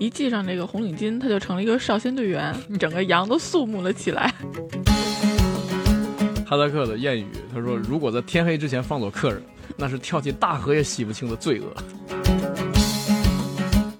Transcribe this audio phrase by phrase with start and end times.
[0.00, 4.32] 一系上这个红领巾，他就成了一个少先队员，整个羊都肃穆了起来。
[6.48, 9.42] 哈萨克的谚语，他说：“如果在天黑之前放走客人，
[9.76, 11.66] 那是跳进大河也洗不清的罪恶。”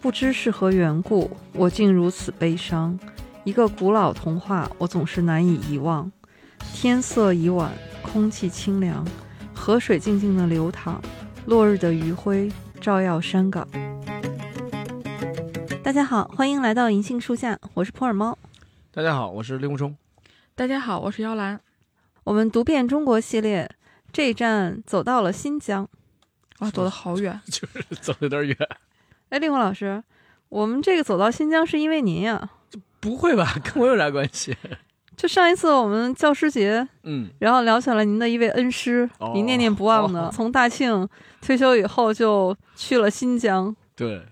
[0.00, 2.98] 不知是何缘故，我竟如此悲伤。
[3.44, 6.10] 一个古老童话，我总是难以遗忘。
[6.72, 7.70] 天色已晚，
[8.00, 9.06] 空气清凉，
[9.52, 10.98] 河水静静的流淌，
[11.44, 13.68] 落日的余晖照耀山岗。
[15.90, 18.38] 大家好，欢迎来到银杏树下，我是普洱猫。
[18.92, 19.96] 大家好，我是令狐冲。
[20.54, 21.60] 大家好，我是姚兰。
[22.22, 23.68] 我们读遍中国系列，
[24.12, 25.88] 这一站走到了新疆。
[26.60, 28.56] 哇，走的好远， 就是走有点远。
[29.30, 30.00] 哎，令狐老师，
[30.48, 32.50] 我们这个走到新疆是因为您呀？
[33.00, 34.56] 不会吧， 跟我有啥关系？
[35.16, 41.08] 就上一次我们教师节，嗯，然后聊起了您的一位恩师，哦您念念不忘的，哦从大庆
[41.40, 44.24] 退休以后就去了新疆，对，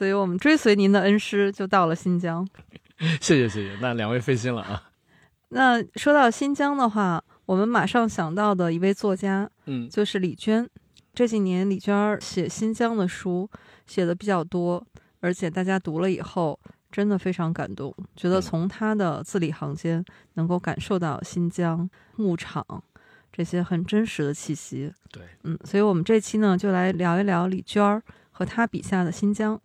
[0.00, 2.48] 所以我们追随您的恩师就到了新疆。
[3.20, 4.82] 谢谢谢谢，那两位费心了啊。
[5.50, 10.66] 那说到新疆的话，我们马上想到的一位作家嗯，就是李娟。
[11.12, 13.46] 这几年李娟儿写新疆的书
[13.86, 14.82] 写的比较多，
[15.20, 16.58] 而且大家读了以后
[16.90, 22.64] 真的非常感动，觉得嗯从她的字里行间能够感受到新疆牧场
[23.30, 24.90] 这些很真实的气息。
[25.12, 29.60] 对，嗯，所以我们这期呢就来聊一聊李娟儿和她笔下的新疆。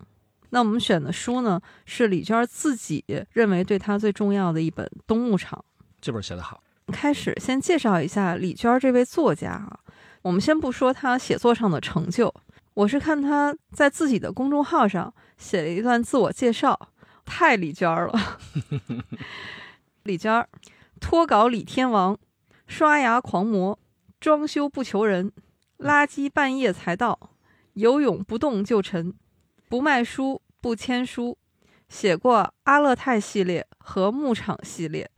[0.50, 5.58] 那我们选的书呢是李娟儿自己认为对她最重要的一本《冬牧场》。
[6.00, 6.62] 这本写得好。
[6.92, 9.80] 开始先介绍一下李娟儿这位作家啊。
[10.22, 12.32] 我们先不说她写作上的成就，
[12.74, 16.90] 我是看她在自己的公众号上写了一段自我介绍，
[17.24, 18.38] 太李娟儿了。
[20.04, 20.48] 李娟儿，
[21.00, 22.16] 脱稿李天王，
[22.66, 23.78] 刷牙狂魔，
[24.20, 25.32] 装修不求人，
[25.78, 27.30] 垃圾半夜才到，
[27.74, 29.14] 游泳不动就沉，
[29.68, 31.36] 不卖书不签书，
[31.88, 35.10] 写过阿勒泰系列和牧场系列。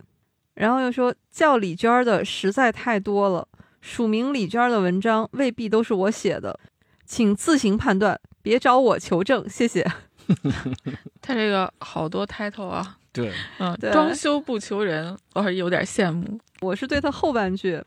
[0.55, 3.47] 然后又说叫李娟儿的实在太多了，
[3.79, 6.59] 署名李娟儿的文章未必都是我写的，
[7.05, 9.89] 请自行判断，别找我求证，谢谢。
[11.21, 16.39] 他这个好多 title 啊，对， 嗯，对装修不求人，我还有点羡慕。
[16.61, 17.81] 我是对他后半句，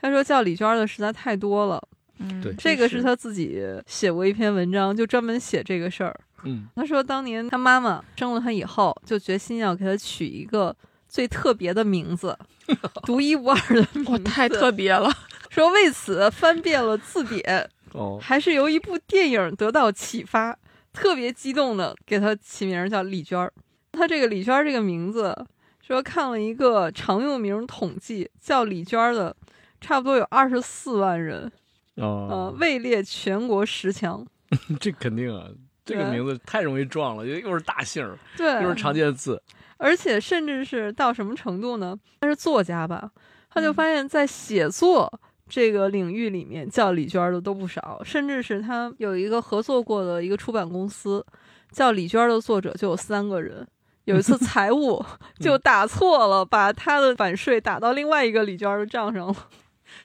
[0.00, 1.80] 他说叫李娟儿的实在太多了，
[2.18, 6.18] 嗯，对这个是他自己写过一篇文章，就专门写这个事儿。
[6.44, 10.74] 嗯，他说当年他妈妈生了他以后，就决心要给他取一个
[11.08, 12.36] 最特别的名字，
[13.04, 15.10] 独一无二的名字，哇，太特别了。
[15.50, 17.70] 说为此翻遍了字典。
[17.92, 20.58] 哦，还是由一部电影得到启发，
[20.92, 23.52] 特别激动的给他起名叫李娟儿。
[23.92, 25.32] 他这个李娟儿这个名字，
[25.80, 29.36] 说看了一个常用名统计，叫李娟儿的
[29.80, 31.48] 差不多有二十四万人，
[31.96, 34.26] 呃，哦，位列全国十强。
[34.80, 35.48] 这肯定啊，
[35.84, 39.42] 这个名字太容易撞了，又又是大姓儿，对，又是常见字。
[39.76, 41.98] 而且甚至是到什么程度呢？
[42.20, 43.10] 他是作家吧，
[43.50, 45.12] 他就嗯发现，在写作
[45.48, 51.24] 这个领域里面，叫李娟儿的都不少，甚至是他有一个合作过的一个出版公司，
[51.72, 53.66] 叫李娟儿的作者就有三个人。
[54.04, 55.02] 有一次财务
[55.40, 59.36] 就打错了，把他的版税打到另外一个李娟儿的账上了。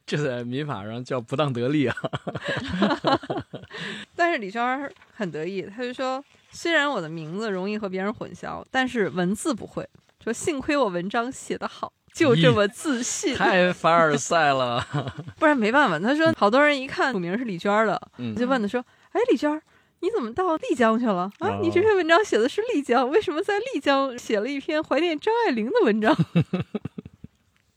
[0.06, 1.96] 这在民法上叫不当得利啊。
[4.16, 9.88] 但是李娟儿很得意，他就说：“虽然我的名字容易和别人混淆，但是文字不会。
[10.24, 13.34] 说幸亏我文章写得好，就这么自信。
[13.36, 14.86] 太凡尔赛了。
[15.40, 15.98] 不然没办法。
[15.98, 18.84] 他说，好多人一看署名是李娟儿的，嗯，就问他说
[19.14, 19.62] ：“哎，李娟儿，
[20.02, 21.48] 你怎么到丽江去了啊？
[21.48, 26.14] 哦你这篇文章写的是丽江，为什么在丽江写了一篇怀念张爱玲的文章？”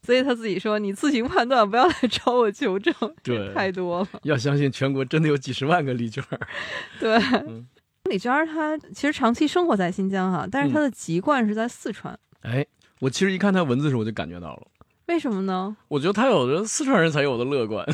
[0.04, 2.92] 所以他自己说：“你自行判断，不要来找我求证，
[3.22, 4.08] 对太多了。
[4.24, 6.40] 要相信全国真的有几十万个李娟儿。
[6.98, 7.66] ”对，嗯
[8.10, 12.66] 李娟儿她其实长期生活在新疆哈，但是她的籍贯是在四川，哎，
[13.00, 14.62] 我其实一看她文字的时候，我就感觉到了。
[15.06, 15.76] 为什么呢？
[15.86, 17.86] 我觉得她有着四川人才有的乐观。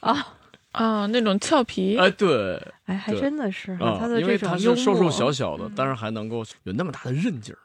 [0.00, 0.34] 啊，
[0.72, 7.58] 啊，那种俏皮，哎，对哎，还真的是哈，啊她，的因为这种幽他是瘦瘦小小的嗯，但是还能够有那么大的韧劲儿。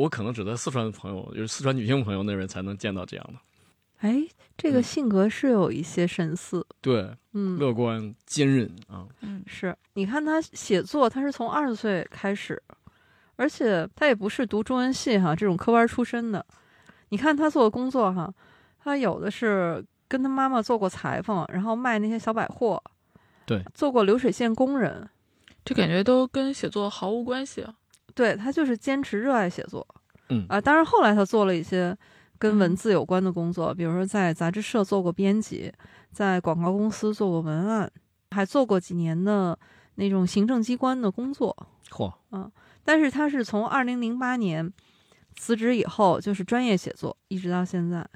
[0.00, 3.34] 我可能只在四川的朋友，就是四川女性朋友那边才能见到这样的。
[3.98, 4.26] 哎，
[4.56, 4.82] 这个嗯。
[4.82, 12.60] 性格是有一些神似，对，嗯，乐观、坚韧啊，嗯，是，你看他写作，他是从二十岁开始，
[13.36, 16.44] 而且他也不是读中文系哈这种科班出身的。
[17.10, 18.32] 你看他做的工作哈，
[18.82, 22.82] 他有的是跟他妈妈做过裁缝，然后卖那些小百货，
[23.44, 25.06] 对，做过流水线工人，
[25.62, 27.74] 这感觉都跟写作毫无关系啊。
[28.20, 29.86] 对他就是坚持热爱写作。
[30.28, 31.96] 嗯啊，当然后来他做了一些
[32.38, 35.72] 跟文嗯字有关的工作，比如说在杂志社做过编辑，
[36.12, 37.90] 在广告公司做过文案，
[38.30, 39.58] 还做过几年的
[39.94, 41.56] 那种行政机关的工作。
[41.88, 42.12] 嚯，
[42.84, 44.70] 但是他是从二零零八年
[45.34, 48.06] 辞职以后，就是专业写作，一直到现在，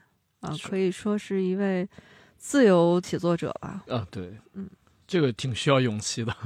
[0.40, 1.88] 啊，可以说是一位
[2.36, 3.82] 自由写作者吧。
[3.88, 4.68] 啊，对，嗯，
[5.06, 6.36] 这个挺需要勇气的。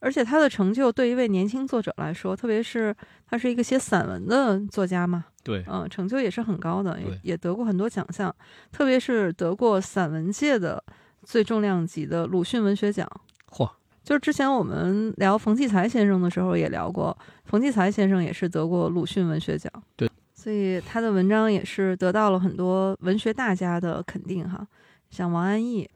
[0.00, 2.94] 而且他的成就对一位年轻作者来说，特别是
[3.26, 8.34] 他是一个写散文的作家嘛，对，嗯、成就也是很高的，也也得过很多奖项，
[8.72, 10.82] 特别是得过散文界的
[11.22, 13.06] 最重量级的鲁迅文学奖。
[13.50, 13.70] 嚯，
[14.02, 19.70] 就是之前我们聊冯骥才先生的时候也聊过，冯骥才先生也是得过鲁迅文学奖。
[19.96, 24.66] 对，所以他的文章也是得到了很多文学大家的肯定哈，
[25.10, 25.88] 像王安忆，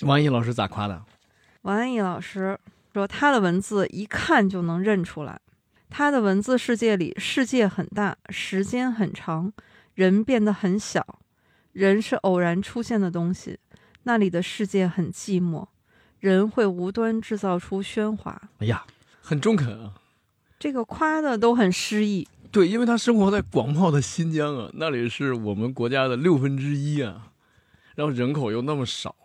[0.00, 1.02] 王安忆老师咋夸的？
[1.62, 2.58] 王安忆老师
[2.92, 5.40] 说他的文字一看就能认出来，
[5.88, 9.52] 他的文字世界里世界很大，时间很长，
[9.94, 11.20] 人变得很小，
[11.72, 13.58] 人是偶然出现的东西，
[14.02, 15.68] 那里的世界很寂寞，
[16.20, 18.40] 人会无端制造出喧哗。
[18.58, 18.84] 哎呀，
[19.20, 19.94] 很中肯啊。
[20.58, 22.28] 这个夸的都很诗意。
[22.50, 27.32] 对，因为他生活在广袤的新疆啊，那里是我们国家的六分之一啊，
[27.94, 29.16] 然后人口又那么少，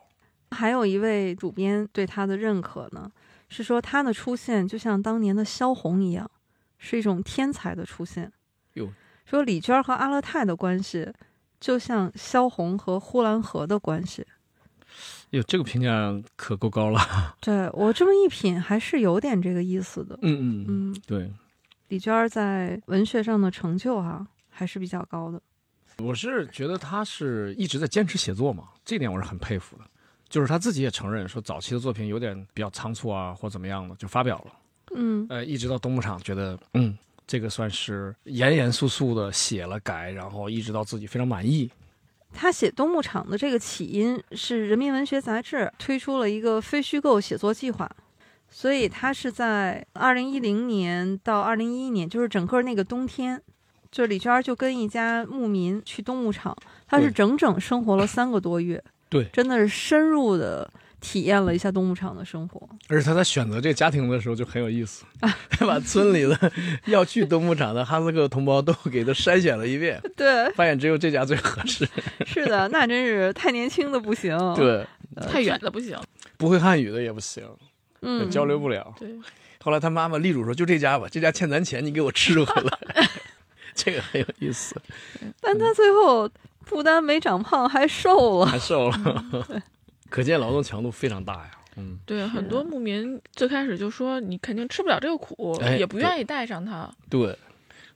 [0.51, 3.11] 还有一位主编对他的认可呢，
[3.49, 6.29] 是说他的出现就像当年的萧红一样，
[6.77, 8.31] 是一种天才的出现。
[8.73, 8.91] 哟，
[9.25, 11.11] 说李娟和阿勒泰的关系，
[11.59, 14.25] 就像萧红和呼兰河的关系。
[15.31, 17.35] 哟，这个评价可够高了。
[17.41, 20.17] 对我这么一品，还是有点这个意思的。
[20.21, 21.33] 嗯嗯嗯，嗯，对，
[21.89, 25.41] 李娟在文学上的成就哈、还是比较高的。
[25.97, 29.83] 我是觉得她是一直在坚持写作嘛，这点我是很佩服的。
[30.29, 34.53] 就是他自己也承认说，早期的作品有点比较仓促啊，或怎么样的，就发表了。
[34.95, 41.69] 嗯，呃，一直到东牧场，觉得嗯，这个算是严严肃肃的写了改，然后一直到自己非常满意。
[42.33, 47.89] 他写东牧场的这个起因是人民文学杂志推出了一个非虚构写作计划，
[48.49, 53.41] 所以他是在二零一零年到二零一一年，就是整个那个冬天，
[53.89, 60.69] 就是李娟儿就跟一家牧民去东牧场，他是整整生活了三个多月，对真的是深入的
[60.99, 62.67] 体验了一下动牧场的生活。
[62.89, 65.05] 而且他在选择这个家庭的时候就很有意思，
[65.49, 66.51] 他 把村里的
[66.85, 71.87] 要去动牧场的哈萨克同胞都给他筛选了一遍， 对，发现只有这家最合适。
[72.25, 74.85] 是的，那真是太年轻的不行，，对，
[75.27, 75.97] 太远的不行。
[76.37, 77.43] 不会汉语的也不行，
[78.01, 78.93] 嗯，交流不了。
[78.99, 79.09] 对，
[79.63, 83.07] 后来他妈妈力主说：“就这家吧，这家欠咱钱，你给我吃回来。”
[83.73, 84.75] 这个很有意思，
[85.39, 86.29] 但他最后
[86.69, 88.45] 不但没长胖，还瘦了。
[88.45, 89.63] 还瘦了，
[90.09, 91.51] 可见劳动强度非常大呀。
[91.77, 96.89] 嗯，对，很多牧民最开始就说你肯定吃不了这个苦，哎也不愿意带上它。
[97.09, 97.37] 对，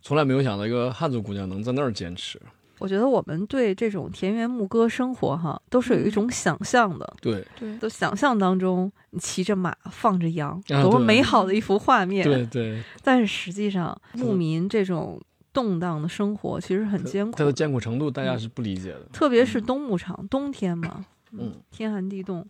[0.02, 2.40] 从来没有想到一个汉族姑娘能在那儿坚持。
[2.78, 7.14] 我觉得我们对这种田园牧歌生活哈，都是有一种想象的。
[7.22, 12.24] 对，对，都想象当中，你骑着马，放着羊，啊多么美好的一幅画面。
[12.24, 15.22] 对对，但是实际上，牧民这种
[15.54, 19.02] 动荡的生活其实很艰苦它的的，艰苦程度大家是不理解的。
[19.12, 22.46] 特别是冬牧场，冬天嘛，嗯，天寒地冻。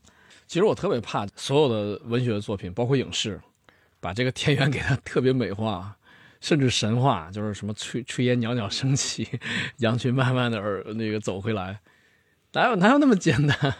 [0.47, 3.39] 其实我特别怕所有的文学作品，包括影视，
[3.99, 5.95] 把这个田园给它特别美化，
[6.41, 9.27] 甚至神话，就是什么炊炊烟袅袅升起，
[9.77, 11.79] 羊群慢慢的而那个走回来，
[12.53, 13.75] 哪有哪有那么简单？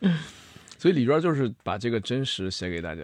[0.78, 3.02] 所以里边就是把这个真实写给大家，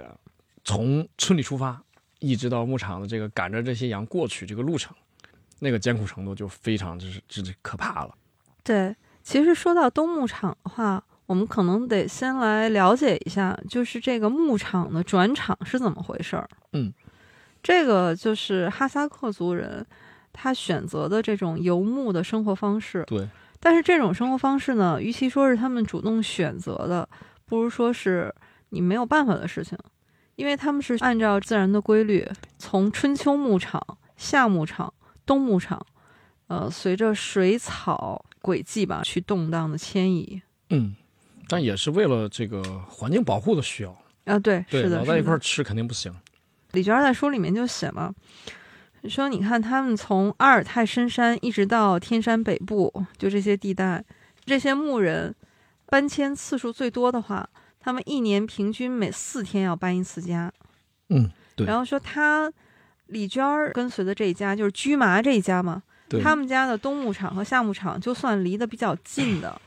[0.65, 1.83] 从村里出发，
[2.19, 4.95] 一直到牧场的这个赶着这些羊过去这个路程，
[5.61, 8.15] 那个艰苦程度就非常之之之可怕了。
[8.65, 16.49] 对，其实说到冬牧场的话，我们可能得先来了解一下，就是这个牧场的转场是怎么回事儿。
[16.73, 16.93] 嗯，
[17.63, 19.87] 这个就是哈萨克族人
[20.33, 23.05] 他选择的这种游牧的生活方式。
[23.07, 27.09] 对，但是这种生活方式呢，与其说是他们主动选择的，
[27.47, 28.35] 不如说是
[28.71, 29.77] 你没有办法的事情，
[30.37, 33.81] 因为他们是按照自然的规律，从春秋牧场、
[34.17, 34.93] 夏牧场、
[35.31, 35.81] 冬牧场，
[36.49, 40.43] 呃，随着水草轨迹吧去动荡的迁移。
[40.71, 40.97] 嗯，
[41.47, 43.97] 但也是为了这个环境保护的需要。
[44.25, 45.19] 啊，对，对，是的，老在。
[45.21, 46.13] 一块儿吃肯定不行。
[46.73, 48.13] 李娟在书里面就写嘛，
[49.09, 54.05] 说你看他们从阿尔泰深山一直到天山北部，就这些地带，
[54.45, 55.33] 这些牧人
[55.87, 60.53] 搬迁次数最多的话，他们一年平均每四天要搬一次家。
[61.09, 62.53] 嗯，对然后说他
[63.11, 65.83] 李娟儿跟随的这一家就是居麻这一家嘛，
[66.23, 69.61] 他们家的冬牧场和夏牧场就算离得比较近的，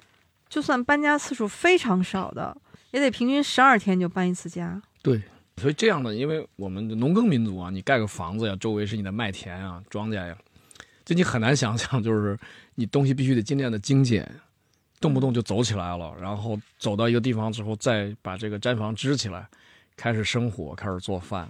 [0.50, 2.56] 就算搬家次数非常少的，
[2.92, 4.82] 也得平均十二天就搬一次家。
[5.02, 5.22] 对，
[5.58, 10.36] 所以这样的，因为我们农耕民族啊，你盖个房子呀，周围是你的麦田啊、庄稼呀，
[11.06, 12.38] 就你很难想象，就是
[12.76, 14.30] 你东西必须得尽量的精简，
[15.02, 19.46] 动不动就走起来了，然后走到一个地方之后，再把这个毡房支起来，
[19.98, 21.50] 开始生火，开始做饭。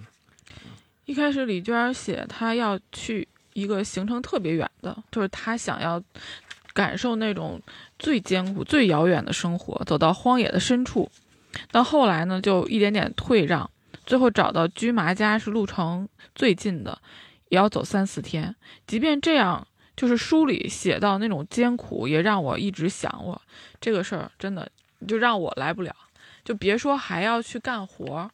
[1.06, 6.02] 一开始李娟写她要去一个行程特别远的，就是她想要
[6.74, 7.62] 感受那种
[8.00, 11.10] 最艰苦、最遥远的生活，走到荒野的深处。
[11.72, 13.70] 到后来呢，就一点点退让，
[14.06, 17.00] 最后找到居麻家是路程最近的，
[17.50, 18.56] 也要走三四天。
[18.88, 23.40] 即便这样，就是书里写到那种艰苦，也让我一直想我
[23.80, 24.68] 这个事儿真的
[25.08, 25.96] 就让我来不了，
[26.44, 28.32] 就别说还要去干活儿。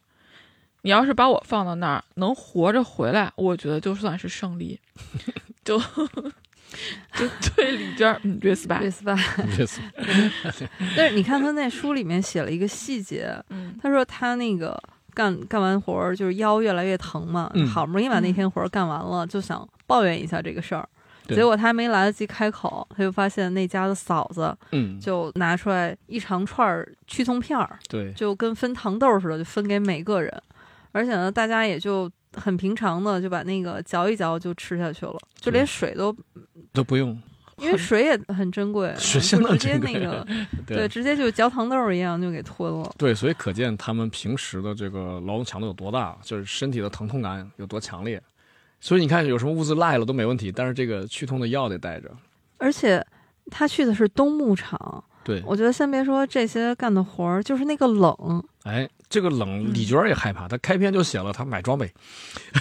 [0.81, 4.79] 你要是把我放到那儿，能活着回来，我觉得就算是胜利。
[5.63, 9.57] 就就 对李娟儿，嗯，respect，respect。
[9.57, 9.81] 这次
[10.95, 14.81] 但是你看他那书里面写了一个细节，嗯他说他那个
[15.13, 20.87] 干干完活儿就是腰越来越疼嘛，嗯好不容易把那天活儿干完了，就想抱怨一下这个事儿。
[21.27, 30.41] 结果他还没来得及开口，他就发现那家的嫂子嗯，就拿出来一长串儿屈葱片儿，对，就跟分糖豆似的，就分给每个人。
[30.91, 36.15] 而且呢，大家也就很平常的就把那个嚼一嚼就吃下去了，就连水都，
[36.73, 37.19] 都不用，
[37.57, 40.27] 因为水也很珍贵，水就相当直接珍贵那个
[40.65, 42.91] 对，对直接就嚼糖豆儿一样就给吞了。
[42.97, 48.21] 对，所以可见他们平时的这个劳动强度有多大，就是身体的疼痛感有多强烈。
[48.81, 52.09] 所以你看，有什么物资赖了都没问题，但是这个去痛的药得带着。
[52.57, 53.05] 而且
[53.51, 60.47] 他去的是冬牧场，对，我觉得先别说这些干的活儿，就是那个冷，哎，这个冷，嗯李娟也害怕。
[60.47, 61.91] 她开篇就写了，她买装备，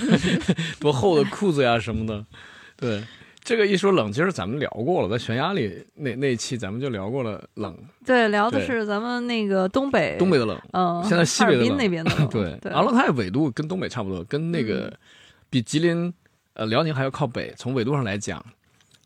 [0.80, 2.24] 多厚的裤子呀什么的。
[2.76, 3.04] 对，
[3.42, 7.76] 这个一说冷，其实咱们聊过了，在悬崖里那那一期咱们就聊过了冷，
[8.06, 10.58] 对，聊的是咱们那个东北，东北的冷。
[10.72, 14.92] 嗯，现在西北的哈尔滨冷那边的冷，对，对，阿勒泰纬度跟东北差不多，跟那个
[15.50, 16.12] 比吉林、
[16.54, 17.52] 呃辽宁还要靠北。
[17.56, 18.44] 从纬度上来讲，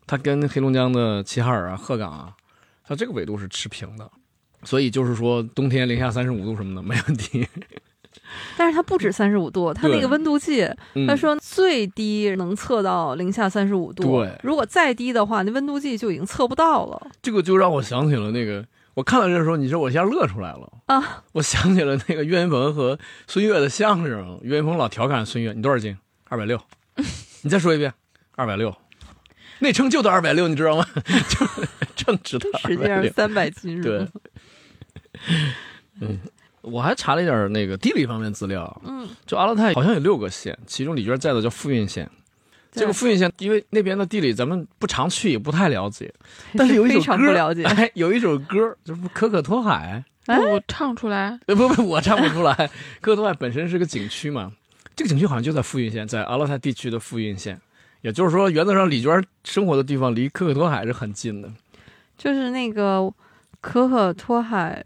[0.07, 2.35] 它跟黑龙江的齐齐哈尔啊、鹤岗啊，
[2.87, 4.09] 它这个纬度是持平的。
[4.63, 7.47] 所以就是说，冬天零下三十五度什么的没问题。
[8.57, 10.63] 但是它不止三十五度，它那个温度计，
[10.95, 18.65] 嗯他说最低能测到零下三十五度，对如果再低的话，那温度计就已经测不到了这个就让我想起了那个，
[18.95, 21.23] 我看到这个时候，你知道我一下乐出来了啊！
[21.33, 25.95] 我想起了那个岳云鹏和孙越的相声，岳云鹏老调侃孙越：“你多少斤？
[26.29, 26.59] 二百六。”
[27.43, 27.93] 你再说一遍，
[28.35, 28.75] 二百六。
[29.59, 30.85] 那称就到二百六，你知道吗？
[31.29, 31.45] 就
[31.95, 34.07] 正值的实际上三百斤是对吗？，
[36.01, 36.19] 嗯，
[36.61, 42.09] 我还查了一点那个地理方面资料，嗯，就阿勒泰好像有六个县，其中李娟在的叫富蕴县。
[42.71, 46.11] 这个富蕴县，因为那边的地理咱们不常去，也不太了解。
[46.57, 52.53] 但是有一首非常歌不了解， 哎，有一首歌，就是《可可托海哎我唱出来，》呃，不不，我唱不出来。
[52.99, 54.51] 可可托海本身是个景区嘛，
[54.95, 57.61] 这个景区好像就在富蕴县，在阿勒泰地区的富蕴县。
[58.01, 61.49] 也就是说，原则上李娟生活的地方离可可托海是很近的。
[62.17, 63.07] 就是那个
[63.61, 64.83] 可可托海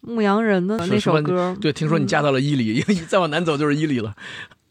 [0.00, 4.14] 牧羊人的那首歌，对，听说你嫁到了伊犁， 再往南走就是伊犁了。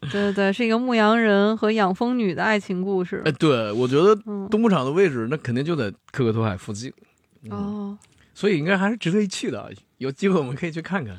[0.00, 3.32] 对对对，是一个牧羊人和养蜂女的爱情故事哎，。
[3.32, 6.90] 对，我觉得嗯，东牧场的位置那肯定就在可可托海附近，
[7.44, 7.98] 嗯，哦，
[8.34, 9.70] 所以应该还是值得一去的。
[9.98, 11.14] 有机会我们可以去看看。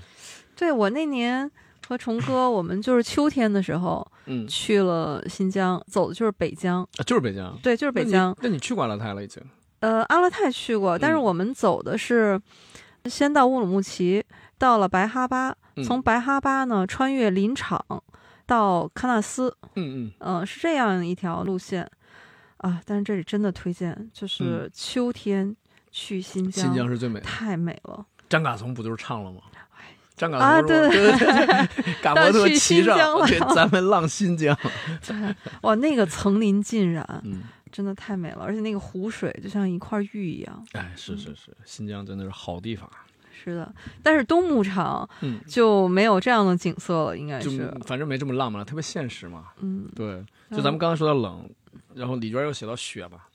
[0.55, 1.49] 对我那年
[1.87, 8.35] 和虫哥，我们就是秋天的时候嗯，去了新疆，走的就是北疆，啊，就是北疆，对，就是北疆。
[8.41, 9.41] 那你去过阿勒泰了已经？
[9.81, 12.39] 呃，阿勒泰去过，但是嗯我们走的是
[13.05, 14.23] 先到乌鲁木齐，
[14.57, 17.83] 到了白哈巴，嗯从白哈巴呢穿越林场
[18.45, 21.89] 到喀纳斯，嗯嗯，嗯、是这样一条路线
[22.57, 22.81] 啊。
[22.85, 25.55] 但是这里真的推荐，就是秋天
[25.91, 27.25] 去新疆，嗯新疆是最美的。
[27.25, 28.05] 太美了。
[28.29, 29.41] 张嘎松不就是唱了吗？
[30.15, 34.55] 张嘎啊松说对对对对，嘎 摩托去骑上新疆，了对， 咱们浪新疆。
[35.05, 37.41] 对，哇，那个层林尽染，嗯，
[37.71, 40.67] 真的太美了，而且那个湖水就像一块玉一样。
[40.73, 42.89] 哎，是是是，新疆真的是好地方。
[43.43, 43.73] 是的，
[44.03, 47.39] 但是冬牧场嗯，就没有这样的景色了，应该。
[47.39, 49.47] 就是反正没这么浪漫了，特别现实嘛。
[49.61, 51.49] 嗯，对，就咱们刚才说到冷，
[51.95, 53.27] 然后李娟又写到雪吧。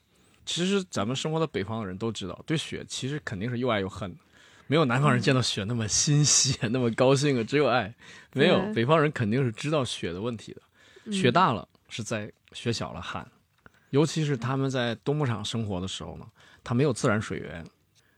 [0.45, 4.17] 其实咱们生活在北方的人都知道，对雪其实肯定是又爱又恨的。
[4.67, 7.93] 没有南方人见到雪那么欣喜、 那么高兴啊，只有爱。
[8.33, 10.61] 没有北方人肯定是知道雪的问题的。
[11.05, 13.25] 嗯雪大了是在，雪小了旱。
[13.91, 16.25] 尤其是他们在冬牧场生活的时候呢，
[16.63, 17.65] 它没有自然水源，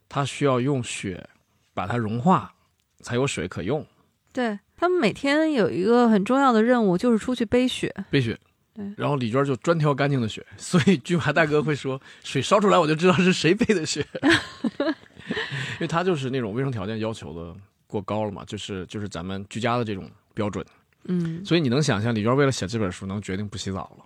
[0.08, 1.28] 它需要用雪
[1.74, 2.54] 把它融化，
[3.02, 3.86] 才有水可用。
[4.32, 7.94] 对他们每天有一个很重要的任务，就是出去背雪。
[8.10, 8.40] 背雪
[8.74, 8.86] 对。
[8.96, 14.06] 然后李娟就专挑干净的雪，所以军阀大哥会说， 水烧出来我就知道是谁背的雪，
[14.80, 17.56] 因为他就是那种卫生条件要求的
[17.88, 20.66] 过高了嘛，就是就是咱们居家的这种标准，
[21.06, 24.06] 嗯，所以你能想象李娟为了写这本书能决定不洗澡了，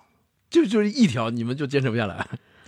[0.54, 2.26] 就就是一条你们就坚持不下来，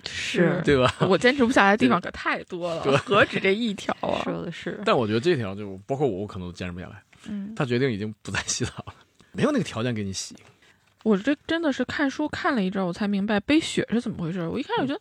[0.09, 0.91] 是对吧？
[1.07, 4.21] 我坚持不下来的地方 可太多了，何止这一条啊！
[4.23, 7.01] 说的是，但我觉得这条就包括我，我可能都坚持不下来。
[7.27, 8.93] 嗯，他决定已经不再洗澡了，
[9.33, 10.35] 没有那个条件给你洗。
[11.03, 14.49] 我这真的是看书看了一阵儿，我才明白背雪是怎么回事儿。
[14.49, 14.99] 我一开始觉得，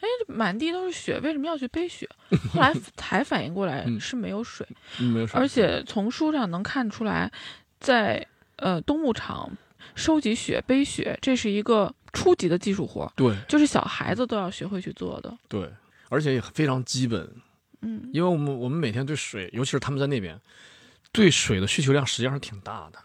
[0.00, 2.06] 哎，这满地都是雪，为什么要去背雪？
[2.52, 4.66] 后来才反应过来嗯是没有水，
[5.00, 7.30] 嗯没有水而且从书上能看出来，
[7.80, 8.26] 在
[8.56, 9.50] 呃冬牧场
[9.94, 15.36] 收集雪、背雪，这是一个初级的技术活，对就是小孩子都要学会去做的。
[15.48, 15.70] 对，
[16.08, 17.30] 而且也非常基本，
[17.82, 20.40] 嗯，因为我们我们每天对水，尤其是他们在那边，
[21.12, 22.98] 对水的需求量实际上是挺大的，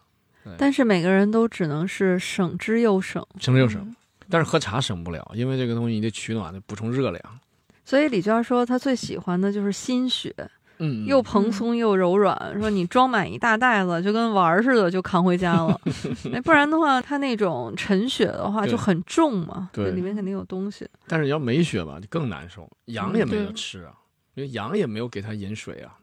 [0.57, 3.81] 但是每个人都只能是省之又省，省之又省。
[3.81, 3.95] 嗯
[4.29, 7.39] 但是喝茶省不了，因为这个东西你得取暖，得补充热量。
[7.83, 10.33] 所以李娟说她最喜欢的就是新雪，
[10.83, 12.59] 嗯，又蓬松又柔软。
[12.59, 15.79] 说你装满一大袋子，就跟玩儿似的，就扛回家了。
[16.33, 20.87] 哎，不然的话，它那种沉雪的话就很重嘛，对里面肯定有东西。
[21.07, 23.93] 但是你要没雪吧，就更难受，羊也没得吃啊，
[24.33, 25.95] 因为羊也没有给它饮水啊。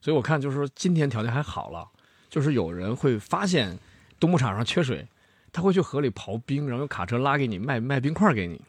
[0.00, 1.88] 所以我看就是说今天条件还好了，
[2.28, 3.78] 就是有人会发现
[4.18, 5.06] 冬牧场上缺水，
[5.52, 8.60] 他会去河里刨冰，然后用卡车拉给你卖卖冰块给你。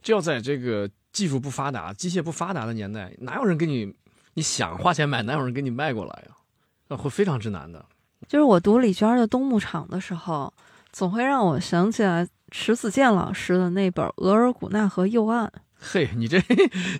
[0.00, 3.94] 这要在这个技术不发达、机械不发达的年代，哪有人给你？
[4.38, 6.36] 你想花钱买，哪有人给你卖过来呀、
[6.86, 7.84] 那会非常之难的。
[8.28, 10.54] 就是我读李娟的《冬牧场》的时候，
[10.92, 15.44] 总会让我想起来迟子建老师的那本《额尔古纳河右岸》。
[15.80, 16.40] 嘿，你这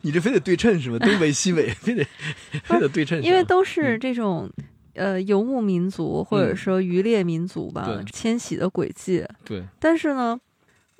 [0.02, 0.99] 你这非得对称是吧？
[0.99, 2.04] 东北西北非得
[2.64, 4.50] 非得对称，因为都是这种、
[4.95, 9.25] 呃游牧民族或者说渔猎民族吧，对迁徙的轨迹。
[9.45, 10.37] 对但是呢，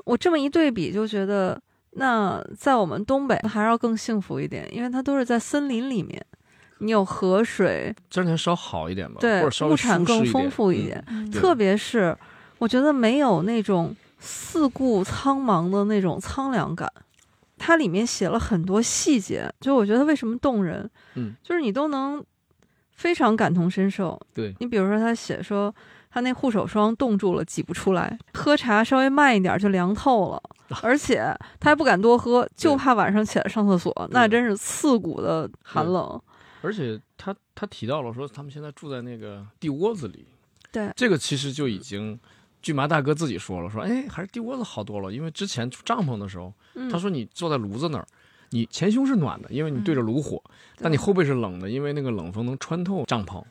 [0.05, 1.61] 我这么一对比，就觉得
[1.93, 6.25] 那在我们东北还要更幸福一点，因为它都是在森林里面，
[6.79, 11.03] 你有河水，这两天稍好一点吧，对或者物产更丰富一一点。
[11.09, 12.17] 嗯特别是
[12.59, 16.91] 我觉得没有那种四顾苍茫的那种苍凉感。
[17.61, 22.25] 它里面写了很多细节，就我觉得为什么动人，嗯，就是你都能
[22.93, 24.21] 非常感同身受。
[24.33, 25.75] 对你比如说，他写说
[26.09, 30.41] 他那护手霜冻住了，挤不出来，喝茶稍微慢一点就凉透了，
[30.83, 36.21] 而且他还不敢多喝，就怕晚上起来上厕所，那真是刺骨的寒冷。
[36.61, 40.27] 而且他他提到了说，他们现在住在那个地窝子里，
[40.73, 40.91] 对。
[40.97, 42.19] 这个其实就已经，
[42.61, 48.07] 巨麻大哥自己说了，说哎，还是地窝子好多了，因为之前住帐篷的时候，嗯他说你坐在炉子那儿，
[48.51, 50.43] 你前胸是暖的，因为你对着炉火，
[50.79, 53.43] 但你后背是冷的，因为那个冷风能穿透帐篷，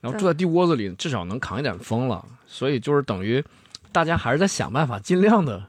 [0.00, 3.44] 然后住在地窝子里，至少能扛一点风了，所以就是等于
[3.90, 5.68] 大家还是在想办法，尽量的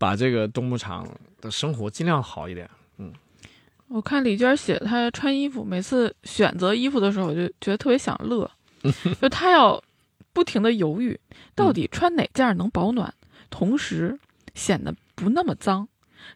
[0.00, 1.06] 把这个冬牧场
[1.42, 2.68] 的生活尽量好一点。
[2.96, 3.12] 嗯
[3.88, 8.50] 我看李娟写她穿衣服，每次选择衣服的时候，我就觉得特别想乐，
[9.20, 9.82] 就她要
[10.32, 11.18] 不停的犹豫，
[11.54, 13.12] 到底穿哪件能保暖，
[13.50, 14.18] 同时
[14.54, 15.86] 显得不那么脏，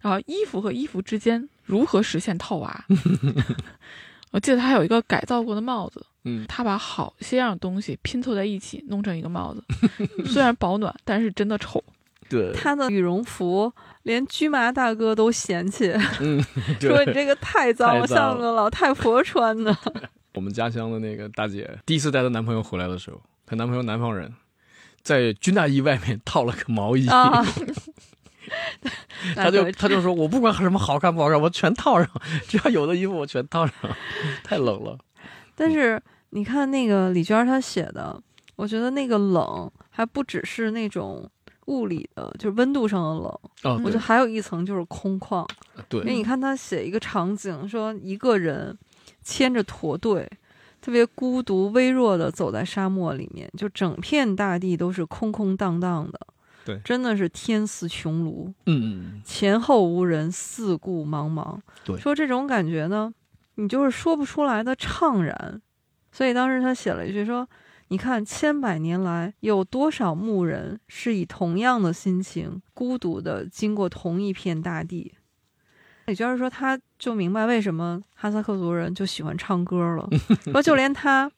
[0.03, 2.85] 然后衣服和衣服之间如何实现套娃。
[4.33, 9.64] 我记得她还有一个改造过的帽子，嗯，她把好些样东西拼凑在一起，弄成一个帽子，
[10.27, 11.83] 虽然保暖，但是真的丑。
[12.28, 13.72] 对，他的羽绒服
[14.04, 16.42] 连居麻大哥都嫌弃， 嗯，
[16.80, 19.76] 说你这个太脏了，太脏了像个老太婆穿的。
[20.34, 24.34] 我们家乡的那个大姐第一次带她男朋友回来的时候，她男朋友南方人，
[25.02, 27.44] 在军大衣外面套了个毛衣，啊，
[29.37, 32.10] 他就他就说我不管什么好看不好看，我全套上，
[32.48, 33.74] 只要有的衣服我全套上，
[34.42, 34.98] 太冷了。
[35.54, 38.20] 但是你看那个李娟她写的，
[38.56, 41.30] 我觉得那个冷还不只是那种
[41.66, 45.46] 物理的，就是温度上的冷，哦，我觉得还有一层就是空旷。
[45.74, 48.77] 因为对，你看他写一个场景，说一个人
[49.22, 50.31] 牵着驼队，
[50.81, 56.20] 特别孤独微弱的走在沙漠里面，就整片大地都是空空荡荡的。
[56.66, 61.59] 对真的是天似穹庐，嗯嗯前后无人，四顾茫茫。
[61.85, 63.12] 对说这种感觉呢，
[63.57, 65.61] 你就是说不出来的怅然。
[66.11, 67.46] 所以当时他写了一句说
[67.94, 75.12] ：“你看，千百年来，有多少牧人是以同样的心情，孤独的经过同一片大地。”
[76.09, 80.09] 也就是说，他就明白为什么哈萨克族人就喜欢唱歌了。
[80.50, 81.30] 说就连他，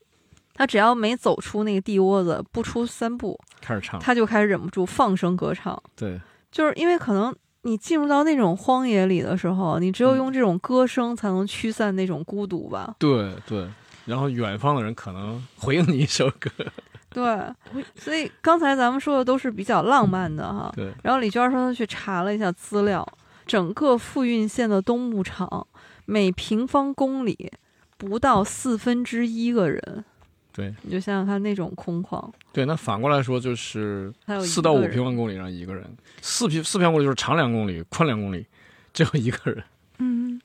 [0.55, 5.79] 他只要没走出那个地窝子，不出三步，嗯，开始唱，他就开始忍不住放声歌唱。
[5.95, 6.19] 对，
[6.51, 12.97] 就是因为可能你进入到那种荒野里的时候，你只有嗯用这种歌声才能驱散那种孤独吧？
[12.99, 13.69] 对对。
[14.07, 16.51] 然后远方的人可能回应你一首歌，
[17.11, 20.73] 对，所以刚才咱们说的都是比较浪漫的哈。
[20.75, 23.07] 对，然后李娟说她去查了一下资料，
[23.45, 25.67] 整个富蕴县的东牧场
[26.05, 27.53] 每平方公里
[27.99, 30.05] 不到四分之一个人，
[30.53, 30.75] 对。
[30.83, 32.65] 你就想想看那种空旷，对。
[32.65, 34.13] 那反过来说就是
[34.45, 35.85] 四到五平方公里让一个人，
[36.21, 38.47] 四平四平方公里就是长两公里，宽两公里，
[38.93, 39.65] 只有一个人。
[39.99, 40.39] 嗯，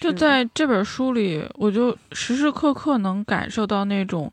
[0.00, 4.32] 就在这本书里，我就时时刻刻能感受到那种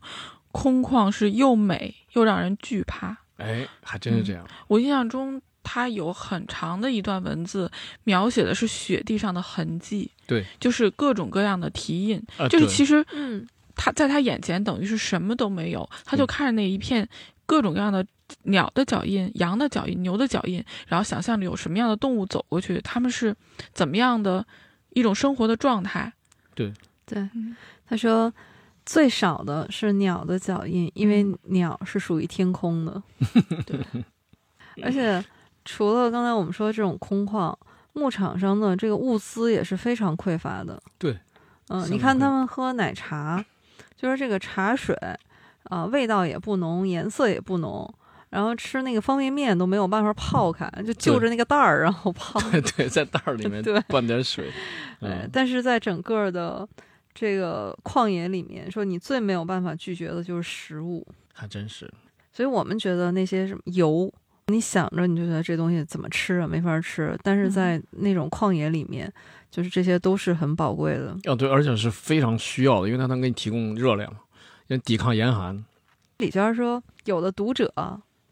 [0.50, 3.16] 空旷是又美又让人惧怕。
[3.36, 4.46] 哎，还真是这样。
[4.66, 7.70] 我印象中，他有很长的一段文字，
[8.04, 17.06] 描写的是雪地上的痕迹，对，就是各种各样的蹄印，啊就是其实嗯，他在他眼前等于是什么都没有，他就看着那一片
[17.46, 18.04] 各种各样的
[18.44, 23.36] 鸟的脚印、羊的脚印、牛的脚印，然后想象着有什么样的动物走过去，他们是
[23.72, 24.44] 怎么样的
[24.98, 26.12] 一种生活的状态。
[26.54, 26.72] 对
[27.06, 27.28] 对，
[27.86, 28.32] 他说
[28.84, 33.02] 最少的是鸟的脚印，因为鸟是属于天空的。
[33.64, 33.80] 对，
[34.82, 35.24] 而且
[35.64, 37.54] 除了刚才我们说这种空旷，
[37.92, 40.82] 牧场上的这个物资也是非常匮乏的。
[40.98, 41.18] 对，
[41.68, 43.44] 嗯、你看他们喝奶茶，
[43.96, 44.96] 就是这个茶水
[45.64, 47.94] 啊、味道也不浓，颜色也不浓。
[48.30, 52.40] 然后吃那个方便面都没有办法泡开，就就着那个袋儿然后泡。
[52.50, 54.44] 对对， 在袋儿里面对灌点水。
[55.00, 56.68] 对，嗯，但是在整个的
[57.14, 61.90] 这个旷野里面，说你最没有办法拒绝的就是食物，还真是。
[62.32, 64.12] 所以我们觉得那些什么油，
[64.48, 67.18] 你想着你就觉得这东西怎么吃啊，没法吃。
[67.22, 69.12] 但是在那种旷野里面，
[69.50, 71.16] 就是这些都是很宝贵的。
[71.24, 74.08] 哦，对，而且是非常需要的，因为它能给你提供热量，
[74.68, 75.64] 因为抵抗严寒。
[76.18, 77.72] 李娟说，有的读者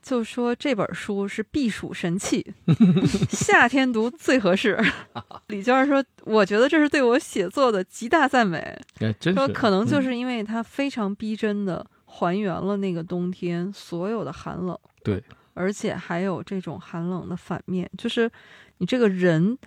[0.06, 2.54] 就说这本书是避暑神器，
[3.28, 4.80] 夏天读最合适。
[5.48, 8.58] 李娟说，我觉得这是对我写作的极大赞美。
[9.00, 9.12] 哎。
[9.20, 15.20] 说可能就嗯是因为它非常逼真的还原了那个冬天所有的寒冷，对，
[15.54, 18.30] 而且还有这种寒冷的反面，就是
[18.78, 19.58] 你这个人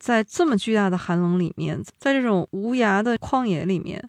[0.00, 4.04] 在这么巨大的寒冷里面，在这种无涯的旷野里面，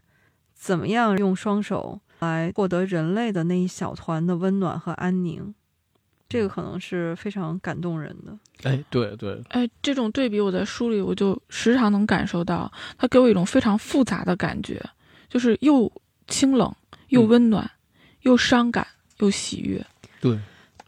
[0.56, 5.54] 怎么样用双手来获得人类的那一小团的温暖和安宁？
[6.30, 8.38] 这个可能是非常感动人的。
[8.63, 14.84] 哎，对对，哎，这种对比我在书里我就时常能感受到，它给我一种非常复杂的感觉，
[15.30, 15.92] 就是又
[16.28, 16.74] 清冷
[17.10, 17.70] 又嗯温暖，
[18.22, 18.86] 又伤感
[19.18, 19.86] 又喜悦。
[20.20, 20.40] 对。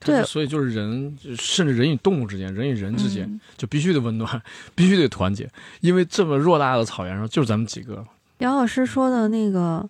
[0.01, 4.41] 对所以就是人，甚至人与动物之间，人与人之间，嗯就必须得温暖，
[4.73, 8.07] 必须得团结，因为这么偌大的草原上，就是咱们几个。
[8.37, 9.89] 杨老师说的那个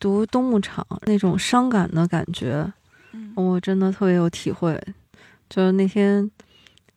[0.00, 2.72] 读《冬牧场》那种伤感的感觉，
[3.16, 4.80] 嗯我真的特别有体会。
[5.48, 6.30] 就是那天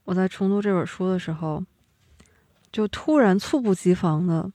[0.04, 1.64] 我在重读这本书的时候，
[2.72, 4.52] 就突然猝不及防的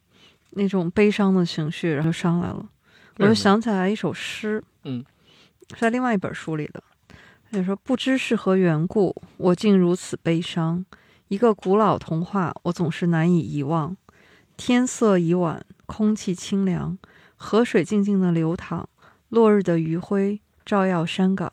[0.51, 2.69] 那种悲伤的情绪，然后就上来了。
[3.19, 5.05] 我就想起来一首诗，嗯，
[5.71, 6.83] 是在另外一本书里的。
[7.51, 10.85] 他就说：“不知是何缘故，我竟如此悲伤。
[11.29, 13.97] 一个古老童话，我总是难以遗忘。
[14.57, 16.99] 天色已晚，空气清凉，
[17.37, 18.89] 河水静静的流淌，
[19.29, 21.53] 落日的余晖照耀山岗。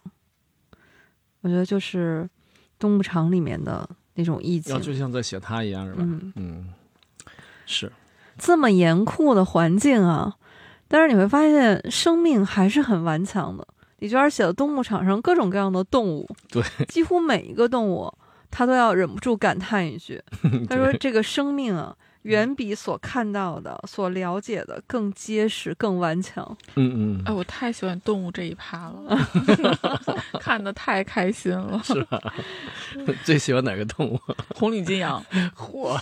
[1.42, 2.30] 我觉得就是
[2.78, 4.80] 冬牧场里面的那种意境要。
[4.80, 5.98] 就像在写他一样，是吧？
[6.02, 6.70] 嗯，嗯，
[7.66, 7.92] 是，
[8.38, 10.36] 这么严酷的环境啊，
[10.88, 13.68] 但是你会发现生命还是很顽强的。
[14.00, 18.12] 李娟儿写的冬牧场上各种各样的动物，对，几乎每一个动物，
[18.50, 20.22] 他都要忍不住感叹一句
[20.68, 26.46] ：“他说这个生命啊，远比所看到的、所了解的更结实、更顽强。
[26.76, 29.18] 嗯嗯哎，我太喜欢动物这一趴了
[30.40, 31.82] 看的太开心了。
[31.84, 32.20] 是吧？
[33.24, 34.20] 最喜欢哪个动物？
[34.56, 35.24] 红领巾羊，
[35.56, 36.00] 嚯，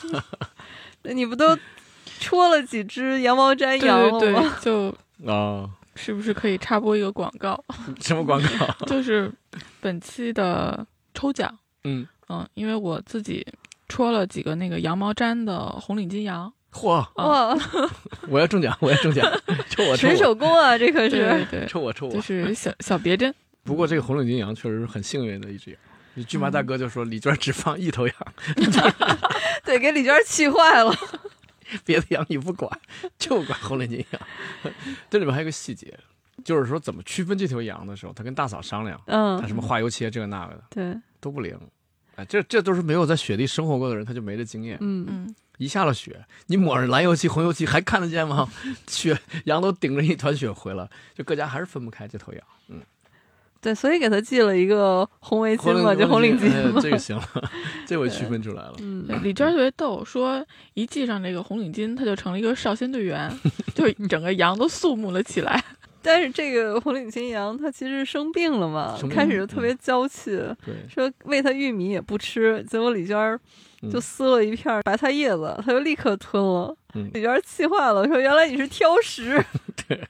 [1.03, 1.57] 你不都
[2.19, 4.41] 戳了几只羊毛毡羊了对吗？
[4.61, 4.91] 对，
[5.23, 7.61] 就啊，是不是可以插播一个广告？
[8.01, 8.85] 什么广告？
[8.85, 9.31] 就是
[9.79, 13.45] 本期的抽奖，嗯，嗯，因为我自己
[13.89, 17.57] 戳了几个那个羊毛毡的红领巾羊， 嚯，哇，
[18.29, 19.29] 我要中奖， 我要中奖，
[19.69, 21.09] 抽我，抽纯，手工啊，这可是。
[21.09, 22.21] 对对，抽我，抽我就。
[22.21, 25.79] 是小小别针，不过这个红领巾羊确实是很幸运的一只羊。
[26.27, 28.15] 骏马大哥就说李娟只放一头羊，
[29.63, 30.93] 对，给李娟气坏了。
[31.85, 32.69] 别的羊你不管，
[33.17, 34.73] 就管红领巾羊。
[35.09, 35.97] 这里边还有个细节，
[36.43, 41.57] 就是说怎么区分这头羊的时候，他跟大嫂商量，嗯他，什么化油漆这个那个的对，都不灵。
[42.19, 44.77] 哎，这这都是没有在雪地生活过的人，他就没这经验。
[44.81, 48.49] 嗯，嗯，一下了雪，你抹上蓝油漆、红油漆还看得见吗？
[48.87, 52.41] 雪羊都顶着一团雪回来，就各家还是分不开这头羊。
[52.67, 52.81] 嗯，
[53.61, 56.81] 对，所以给他系了一个红围巾嘛，就红领巾哎。
[56.81, 57.49] 这个行了，
[57.87, 58.75] 这我区分出来了。
[58.79, 63.31] 嗯，李娟特别逗，说一系上这个红领巾，他就成了一个少先队员，
[63.73, 65.63] 就整个羊都肃穆了起来。
[66.01, 70.31] 但是这个红领巾羊它其实生病了嘛，开始就特别娇气，
[70.65, 73.39] 对，说喂它玉米也不吃，结果李娟
[73.91, 76.75] 就撕了一片白菜叶子，它就立刻吞了。
[76.95, 79.43] 嗯李娟儿气坏了，说原来你是挑食，
[79.87, 80.01] 对，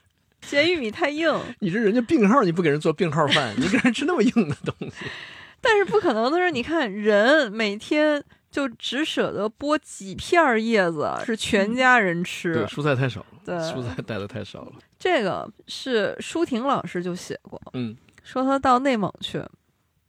[0.42, 1.38] 嫌玉米太硬。
[1.58, 5.04] 你这人家病号，你不给人做病号饭，你给人吃那么硬的东西，
[5.60, 12.54] 但是不可能的是，你看人每天就只舍得剥几片叶子，是全家人吃。
[12.54, 14.72] 对，蔬菜太少了，对蔬菜带的太少了。
[15.00, 19.42] 这个是舒婷老师就写过，嗯，说他到内蒙去，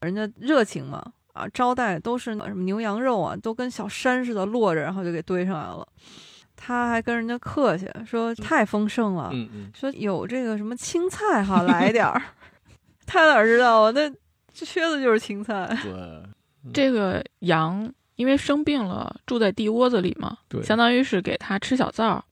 [0.01, 1.01] 人家热情嘛，
[1.31, 5.87] 啊，招待都是什么牛羊肉啊，都跟小山似的摞着，然后就给堆上来了。
[6.57, 12.21] 他还跟人家客气说太丰盛了，嗯嗯，说有这个什么青菜哈，来点儿。
[13.07, 13.91] 他哪知道啊？
[13.91, 14.11] 那
[14.53, 15.73] 缺的就是青菜。
[15.81, 22.23] 对这个羊因为生病了，住在地窝子里嘛，对，相当于是给它吃小灶儿。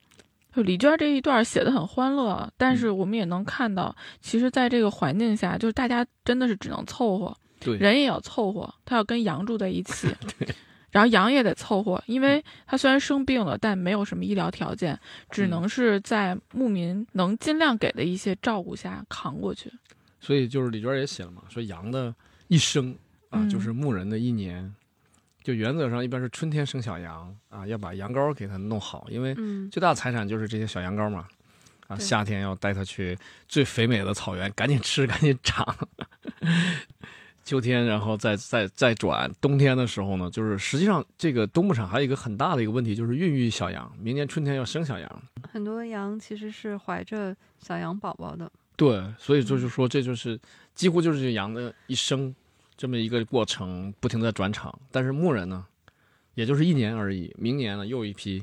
[0.53, 7.77] 就李娟这一段写的很欢乐，但是我们也能看到，其实在这个环境下，就是大家真的是只能凑合，对。
[7.77, 10.07] 人也要凑合，他要跟羊住在一起，
[10.89, 15.49] 然后羊也得凑合，因为他虽然生病了，但没有什么医疗条件，只嗯。
[15.51, 19.71] 能是在牧民能尽量给的一些照顾下扛过去。
[20.19, 22.13] 所以就是李娟也写了嘛，说羊的
[22.47, 22.91] 一生
[23.29, 23.49] 啊，嗯。
[23.49, 24.73] 就是牧人的一年，
[25.43, 31.27] 就原则上一般是春天生小羊啊，要把羊羔给它弄好，因为嗯，最大的财产就是这些小羊羔嘛。
[31.87, 35.75] 啊，夏天要带它去最肥美的草原，赶紧吃，赶紧长。
[37.43, 45.23] 秋天，然后再再再转，冬天的时候呢，就是实际上这个冬牧场还有一个很大的一个问题，就是孕育小羊，明年春天要生小羊。
[45.51, 48.51] 很多羊其实是怀着小羊宝宝的。
[48.75, 50.39] 对，所以就是说，这就是
[50.75, 52.31] 几乎就是这羊的一生
[52.79, 54.73] 这么一个过程，不停地转场。
[54.89, 55.65] 但是牧人呢，
[56.33, 58.41] 也就是一年而已，明年呢又一批，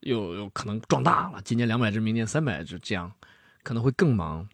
[0.00, 3.10] 又有可能壮大了，今年两百只，明年三百只，这样
[3.62, 4.46] 可能会更忙。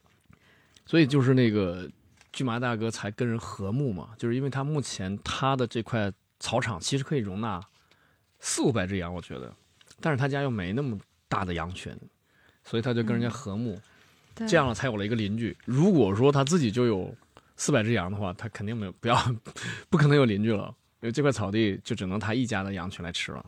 [0.86, 1.90] 所以就是那个
[2.32, 7.60] 巨麻大哥才跟人和睦嘛，就是因为他目前他的这块草场其实可以容纳
[8.38, 9.52] 四五百只羊，我觉得，
[10.00, 11.92] 但是他家又没那么大的羊群，
[12.62, 13.76] 所以他就跟人家和睦。
[14.32, 15.56] 对这样了才有了一个邻居。
[15.64, 17.12] 如果说他自己就有
[17.56, 19.16] 四百只羊的话，他肯定没有不要
[19.90, 23.44] 不可能有邻居了，因为这块草地就只能他一家的羊群来吃了。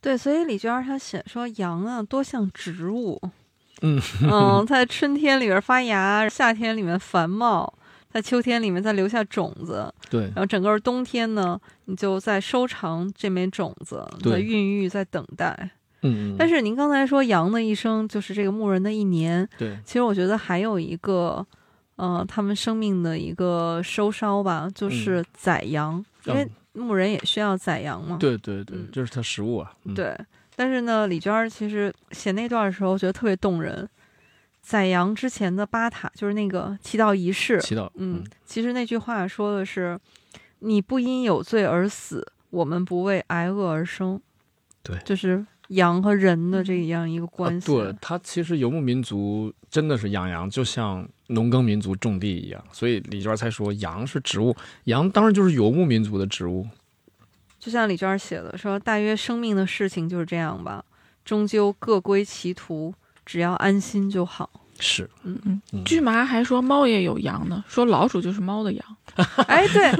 [0.00, 3.20] 对，所以李娟儿她写说羊啊多像植物，
[3.82, 7.72] 嗯 嗯，在春天里边发芽，夏天里面繁茂，
[8.10, 15.70] 在秋天里面再留下种子，对然后整个冬天呢，你就在收藏这枚种子，在孕育，在等待。
[16.02, 21.46] 嗯，但是您刚才说羊的一生就是这个牧人的一年，对其实我觉得还有一个，
[22.00, 28.16] 呃，他们生命的一个收梢吧，就是宰羊，因为嗯牧人也需要宰羊嘛。
[28.18, 29.70] 对对对嗯，这是他食物啊。
[29.84, 30.16] 嗯，对，
[30.56, 33.86] 但是呢，李娟儿其实写那段的时候，觉得特别动人。
[34.62, 37.60] 宰羊之前的巴塔，就是那个祈祷仪式。
[37.60, 37.90] 祈祷。
[37.96, 39.98] 嗯，其实那句话说的是
[40.60, 44.20] ：“你不因有罪而死，我们不为挨饿而生。”
[44.82, 47.72] 对就是羊和人的这样一个关系。
[47.72, 56.66] 啊对他其实游牧民族真的是养羊，就像农耕民族种地一样，所以李娟才说羊是植物，羊当然就是游牧民族的植物。
[57.58, 60.84] 就像李娟儿写的说，大约生命的事情就是这样吧，
[61.24, 62.94] 终究各归其途，
[63.26, 64.48] 只要安心就好。
[64.82, 68.96] 是，嗯嗯嗯，巨麻还说猫也有羊呢，说老鼠就是猫的羊。
[69.46, 69.92] 哎，对，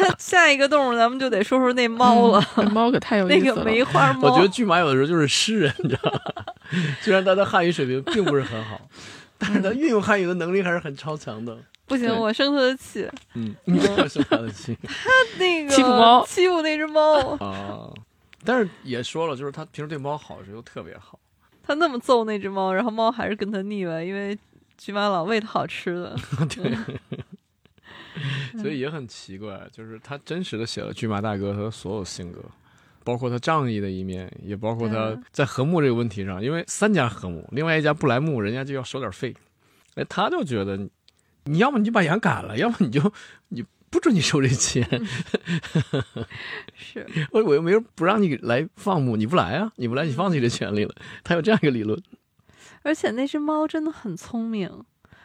[0.00, 3.54] 那 下一个动物咱们就得说说那猫了，嗯，那猫可太有那意思了。
[3.54, 4.28] 个梅花猫。
[4.28, 6.44] 我觉得巨麻有的时候就是诗人，你知道吗？
[7.00, 8.78] 虽然他的汉语水平并不是很好，
[9.42, 11.58] 但是他运用汉语的能力还是很超强的。
[11.86, 13.06] 不行，我生他的气。
[13.34, 17.92] 嗯，你这样生他的气他那个欺负猫欺负那只猫，啊。
[18.44, 21.18] 但是也说了，就是他平时对猫好的时候特别好。
[21.62, 24.38] 他那么揍那只猫，然后猫还是跟他腻歪，因为
[24.78, 26.16] 菊妈老喂它好吃的。
[26.48, 26.76] 对，
[28.62, 32.40] 所以也很奇怪，就是他真实的写了巨马大哥他的所有性格，
[33.04, 39.34] 包括他仗义的一面，也包括他在和睦这个问题上，因为三家和睦，另外一家不来睦，人家就要收点费，
[39.94, 40.76] 哎，他就觉得
[41.44, 43.12] 你要么你就把羊赶了，要么你就
[43.48, 44.86] 你不准你收这钱，
[46.74, 52.00] 是，我我又没有不让你来放牧，你不来啊，你不来你放弃这权利了，他有这样一个理论，
[52.82, 54.70] 而且那只猫真的很聪明，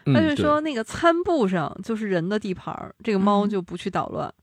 [0.05, 3.49] 他就说那个餐布上就是人的地盘儿，这个猫嗯。
[3.49, 4.33] 就不去捣乱。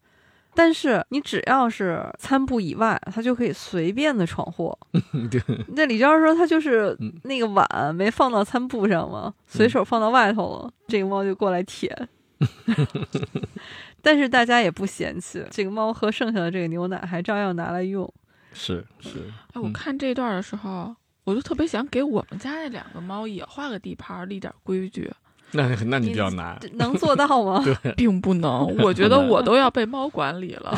[0.55, 4.77] 但是你只要是餐布以外，它就可以随便的闯祸。
[5.31, 12.09] 对，那李娟说，它就是嗯那个碗没放到餐布上嘛，随手放到外头了，这个猫就过来舔。
[14.03, 18.13] 但是大家也不嫌弃，这个猫喝剩下的这个牛奶还照样拿来用。
[18.53, 25.11] 是是，哎，我嗯看这段的时候，我就特别想给我们家那两个猫也画个地盘儿，立点规矩，
[25.55, 27.65] 那那你你比较难，能做到吗？
[27.97, 28.67] 并不能。
[28.79, 30.77] 我觉得我都要被猫管理了。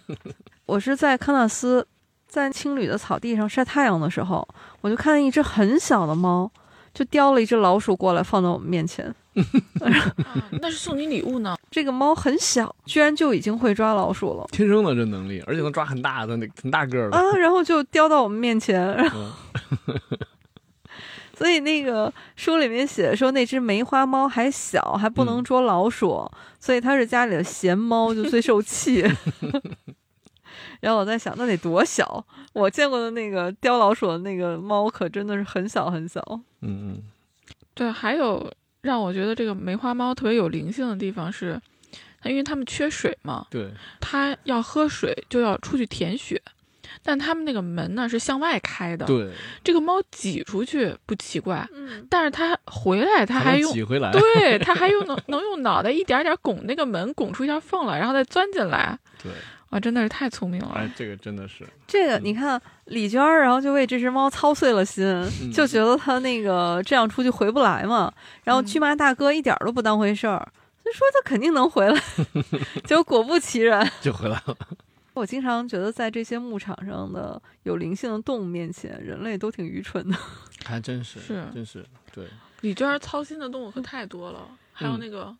[0.66, 1.86] 我是在康纳斯，
[2.26, 4.46] 在青旅的草地上晒太阳的时候，
[4.80, 6.50] 我就看见一只很小的猫，
[6.92, 9.14] 就叼了一只老鼠过来放到我们面前。
[9.38, 9.86] 啊
[10.60, 11.56] 那是送你礼物呢。
[11.70, 17.22] 这个猫很小，居然就已经会抓老鼠了天生的这能力，而且能抓很大的那很大个儿的，啊！
[17.36, 18.82] 然后就叼到我们面前，
[19.14, 19.32] 嗯
[21.38, 29.04] 所以那个书里面写说那只梅花猫还小，还不能嗯捉老鼠，所以它是家里的闲猫，就最受气。
[30.82, 32.24] 然后我在想，那得多小？
[32.52, 36.20] 我见过的那个叼老鼠的那个猫，可真的是很小很小。
[36.62, 37.02] 嗯嗯，
[37.72, 41.60] 对，还有让我觉得这个梅花猫特别有灵性的地方是，
[42.20, 46.42] 它因为它们缺水嘛，对，它要喝水就要出去舔血，
[47.02, 49.30] 但他们那个门呢是向外开的，对，
[49.62, 58.98] 这个猫挤出去不奇怪，嗯，但是它回来它还能用挤回来，对， 它还用能能用脑袋一点点拱那个门，拱出一条缝来，然后再钻进来。
[59.22, 59.32] 对，
[59.70, 60.72] 哇，真的是太聪明了。
[60.76, 65.04] 哎，这个真的是，这个你看李娟儿，然后就为这只猫操碎了心，
[65.42, 68.12] 嗯就觉得它那个这样出去回不来嘛。
[68.44, 70.48] 然后嗯巨麻大哥一点儿都不当回事儿，
[70.84, 72.00] 就说他肯定能回来，
[72.84, 73.90] 结果果不其然。
[74.00, 74.56] 就回来了。
[75.18, 80.16] 我经常觉得，在这些牧场上的有灵性的动物面前，人类都挺愚蠢的。
[80.64, 82.24] 还真是，是真是，对
[82.62, 85.34] 李娟儿操心的动物可太多了，还有嗯那个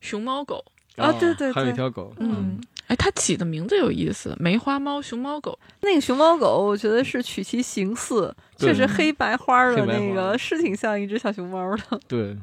[0.00, 0.64] 熊猫狗。
[0.96, 5.58] 啊哦对对对还有一条狗，嗯，哎，它起的名字有意思，梅花猫、熊猫狗。
[5.82, 12.00] 那个熊猫狗，我觉得是取其形似，确实黑白花儿的那个是挺像一只小熊猫的。
[12.08, 12.34] 对，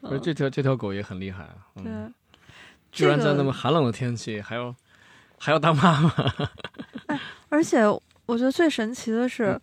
[0.00, 1.84] 而嗯这条这条狗也很厉害对，
[2.92, 4.72] 居然在那么寒冷的天气还要
[5.38, 6.12] 还要当妈妈，
[7.06, 7.82] 哎而且
[8.26, 9.60] 我觉得最神奇的是嗯，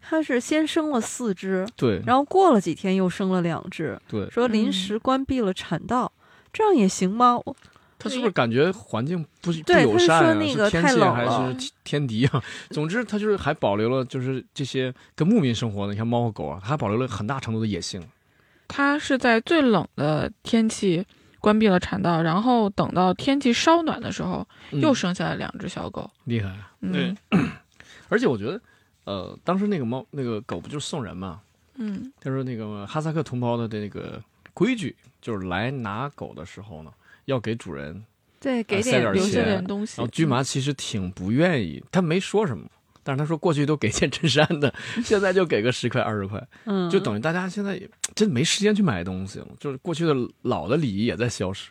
[0.00, 6.12] 它是先生了四只，对，然后过了几天又生了两只，对，说临时关闭了产道，
[6.52, 7.40] 这样也行吗？
[7.44, 7.56] 我
[7.98, 10.24] 他是不是感觉环境不不友善啊？
[10.24, 12.42] 说那个是天太气还冷了是天敌啊？
[12.70, 18.02] 总之，他就是还保留了就是这些跟牧民生活的，你看猫和狗啊，它还保留了很大程度的野性。
[18.66, 21.06] 它是在最冷的天气
[21.42, 26.10] 关闭了产道，然后等到天气稍暖的时候，嗯又生下了两只小狗。
[26.24, 27.14] 厉害，嗯
[28.08, 28.60] 而且我觉得，
[29.04, 31.40] 呃，当时那个猫那个狗不就是送人嘛？
[31.74, 34.22] 嗯他说那个哈萨克同胞的那个
[34.54, 36.92] 规矩就是来拿狗的时候呢，
[37.26, 38.02] 要给主人。
[38.40, 39.94] 对给点儿留下点东西。
[40.00, 42.68] 然后驹麻其实挺不愿意，他没说什么，
[43.02, 44.72] 但是他说过去都给件衬衫的，
[45.04, 51.70] 现在就给个十块二十块，嗯，就等于大家现在也真没时间去买东西了，就是过去的老的礼仪也在消失。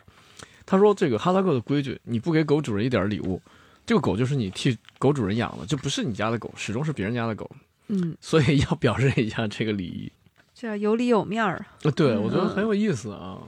[0.64, 3.40] 他说这个哈萨克的规矩，你不给狗主人一点礼物，
[3.84, 7.50] 这个狗就是你替狗主人养的，就不是你家的狗，始终是别人家的狗，
[7.88, 10.12] 嗯，所以要表示一下这个礼仪。
[10.54, 11.64] 这样有理有面儿。
[11.82, 13.38] 呃对，嗯我觉得很有意思啊。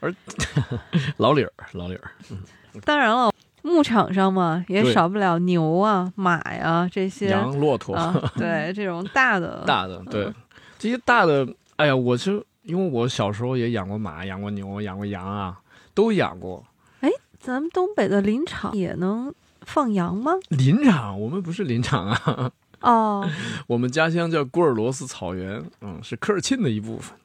[0.00, 0.14] 而
[1.16, 2.38] 老理儿，老理儿，嗯
[2.84, 3.32] 当然了，
[3.66, 9.64] 牧场上嘛也少不了牛啊、马呀这些羊、骆驼，啊， 对这种大的。
[9.66, 10.32] 大的，对，
[10.78, 15.58] 这些大的，哎呀，我是因为我小时候也养过马，养过牛，养过羊啊，
[15.92, 16.64] 都养过。
[17.00, 20.34] 哎咱们东北的林场也能放羊吗？
[20.50, 23.28] 林场，我们不是林场啊，哦，
[23.66, 27.18] 我们家乡叫古尔罗斯草原，嗯，是科尔沁的一部分，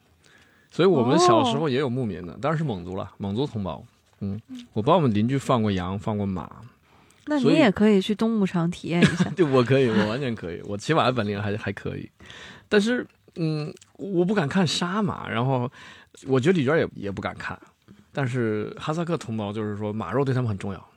[0.72, 3.82] 所以我们小时候也有牧民的，当然是蒙族了，蒙族同胞。
[4.22, 4.40] 嗯，
[4.72, 6.48] 我帮我们邻居放过羊，放过马，
[7.26, 9.24] 那你也可以去东牧场体验一下。
[9.36, 12.08] 对，我可以，我完全可以，我骑马的本领还还可以，
[12.68, 15.70] 但是，嗯，我不敢看杀马，然后
[16.26, 17.58] 我觉得李娟也也不敢看，
[18.12, 20.88] 但是哈萨克同胞就是说马肉对他们很重要，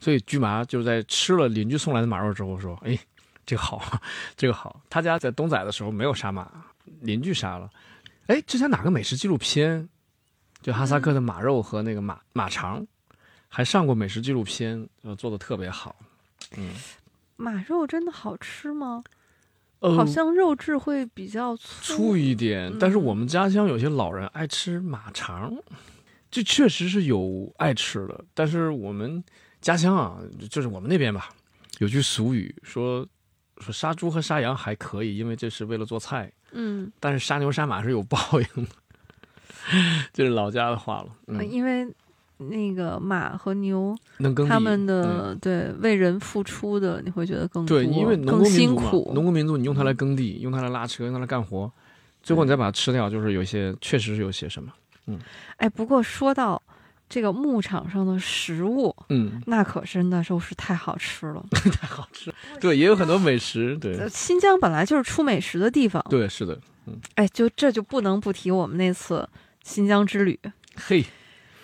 [0.00, 2.98] 所以驹麻就是在吃了邻居送来的马肉之后说，哎，
[3.44, 4.00] 这个好，
[4.34, 6.50] 这个好，他家在东仔的时候没有杀马，
[7.00, 7.68] 邻居杀了，
[8.28, 9.88] 哎，之前哪个美食纪录片，
[10.62, 12.86] 就哈萨克的马肉和那个马马肠，
[13.48, 15.96] 还上过美食纪录片，呃，做的特别好，
[16.56, 16.70] 嗯。
[17.36, 19.02] 马肉真的好吃吗？
[19.80, 25.52] 呃好像肉质会比较粗一点嗯，但是我们家乡有些老人爱吃马肠，
[26.30, 28.24] 这确实是有爱吃的。
[28.32, 29.20] 但是我们
[29.60, 31.30] 家乡啊，就是我们那边吧，
[31.80, 33.04] 有句俗语说
[33.58, 38.70] 说杀猪和杀羊还可以，因为这是为了做菜，嗯，但是杀牛杀马是有报应的，
[40.12, 41.06] 这是老家的话了。
[41.26, 41.86] 嗯，因为
[42.38, 43.96] 那个马和牛，
[44.48, 49.12] 他们嗯的对为人付出的，你会觉得更对，因为农更耕民族嘛，辛苦。
[49.14, 51.70] 农耕民族你用它来耕地，用它来拉车，用它来干活，
[52.22, 54.72] 最后你再把它吃掉，就是有一些确实是有些什么，
[55.06, 55.18] 嗯
[55.58, 56.60] 哎，不过说到
[57.08, 61.44] 这个牧场上的食物，嗯，那可真的就是太好吃了。
[61.80, 62.32] 太好吃。
[62.60, 69.28] 对，也有很多美食，对呃新疆本来就是出美食的地方，对，是的，嗯哎，就这就不能不提我们那次
[69.64, 70.38] 新疆之旅，
[70.74, 71.04] 嘿，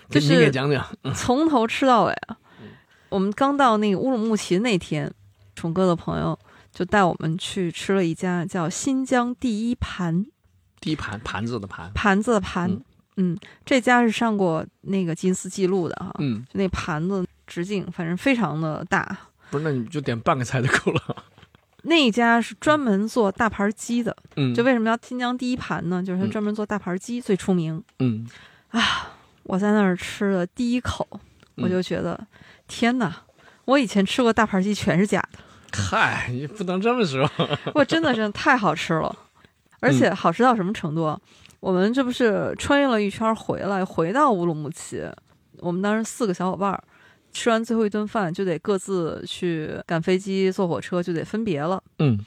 [0.08, 2.36] 就是给讲讲，从头吃到尾啊。
[2.60, 2.68] 嗯。
[3.08, 5.12] 我们刚到那个乌鲁木齐那天，
[5.54, 6.38] 虫哥的朋友
[6.72, 10.26] 就带我们去吃了一家叫新疆第一盘。
[10.80, 12.84] 第一盘盘子的盘，盘子的盘，嗯。
[13.20, 19.18] 嗯这家是上过那个吉尼斯纪录的哈，嗯，就那盘子直径反正非常的大。
[19.50, 21.16] 不是，那你就点半个菜就够了。
[21.82, 26.02] 那一家是专门做大盘鸡的，嗯，就为什么叫新疆第一盘呢？
[26.02, 27.82] 就是它嗯专门做大盘鸡最出名。
[28.00, 28.26] 嗯，
[28.70, 29.12] 啊
[29.44, 31.06] 我在那儿吃了第一口，
[31.56, 32.18] 嗯我就觉得、
[32.66, 33.14] 天哪！
[33.64, 35.38] 我以前吃过大盘鸡全是假的，
[35.82, 37.30] 嗨，你不能这么说。
[37.74, 39.14] 我真的真的太好吃了，
[39.80, 41.18] 而且好吃到什么程度啊？
[41.60, 45.02] 我们这不是穿越了一圈回来，回到乌鲁木齐，
[45.58, 46.82] 我们当时四个小伙伴儿
[47.32, 51.82] 吃完最后一顿饭，就得各自去赶飞机、坐火车，就得分别了。
[51.98, 52.18] 嗯，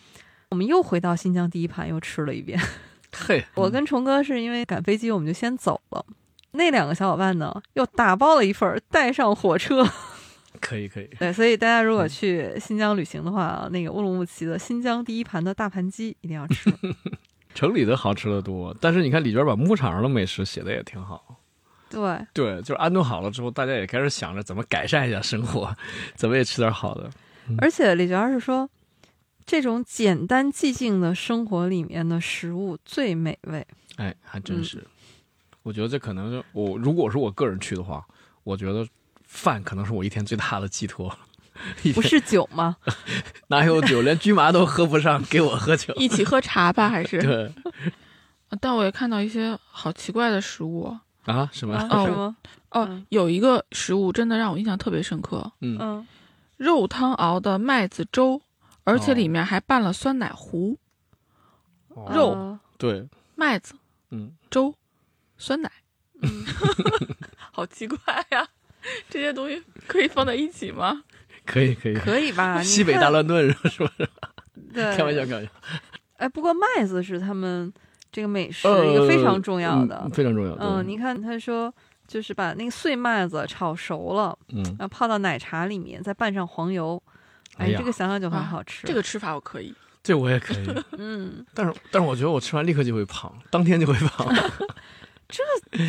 [0.49, 2.59] 我们又回到新疆第一盘，又吃了一遍。
[3.13, 6.05] 嘿，我跟虫哥是因为赶飞机，我们就先走了。
[6.51, 9.85] 那两个小伙伴呢，又打包了一份儿带上火车。
[10.59, 16.71] 可以可以，对，所以大家如果去新疆旅行的话，那个乌鲁木齐的新疆第一盘的大盘鸡一定要吃。
[17.55, 21.40] 城里的好吃的多，但是你看李娟把牧场上的美食写的也挺好。
[21.91, 25.75] 对，对，就是安顿好了之后，大家也开始想着怎么改善一下生活，
[26.15, 27.09] 怎么也吃点好的。
[27.57, 28.69] 而且李娟是说，
[29.45, 33.65] 这种简单寂静的生活里面的食物最美味。
[33.97, 34.87] 哎，还真嗯是。
[35.63, 38.03] 我觉得这可能是我，如果是我个人去的话，
[38.43, 38.87] 我觉得
[39.23, 41.15] 饭可能是我一天最大的寄托。
[41.93, 42.77] 不是酒吗？
[43.49, 45.93] 哪有酒，连驹麻都喝不上，给我喝酒。
[45.95, 47.21] 一起喝茶吧，还是？
[47.21, 47.51] 对
[48.59, 51.77] 但我也看到一些好奇怪的食物啊，什么？
[51.79, 52.35] 什么？
[52.71, 56.07] 哦嗯，有一个食物真的让我印象特别深刻，嗯，嗯，
[56.57, 58.41] 肉汤熬的麦子粥，
[58.85, 60.77] 而且哦里面还拌了酸奶糊，
[61.89, 63.73] 哦肉呃对，麦子
[64.11, 64.73] 嗯，粥，
[65.37, 65.69] 酸奶，
[66.21, 66.45] 嗯
[67.51, 67.97] 好奇怪
[68.31, 68.47] 呀！
[69.09, 71.03] 这些东西可以放在一起吗？
[71.45, 71.93] 可以可以。
[71.95, 72.61] 可以吧？
[72.63, 73.91] 西北大乱炖是吧？
[74.73, 75.51] 对， 开玩笑，开玩笑。
[76.17, 77.71] 哎，不过麦子是他们
[78.11, 80.09] 这个美食呃一个非常重要的嗯。
[80.11, 80.53] 非常重要。
[80.59, 81.73] 嗯，对你看他说，
[82.07, 87.01] 就是把那个碎麦子炒熟了，嗯，然后泡到奶茶里面，再拌上黄油。
[87.57, 88.87] 哎，这个想想就很啊好吃。
[88.87, 89.73] 这个吃法我可以。
[90.03, 94.27] 这我也可以， 嗯，但是但是我觉得我吃完立刻就会胖，当天就会胖，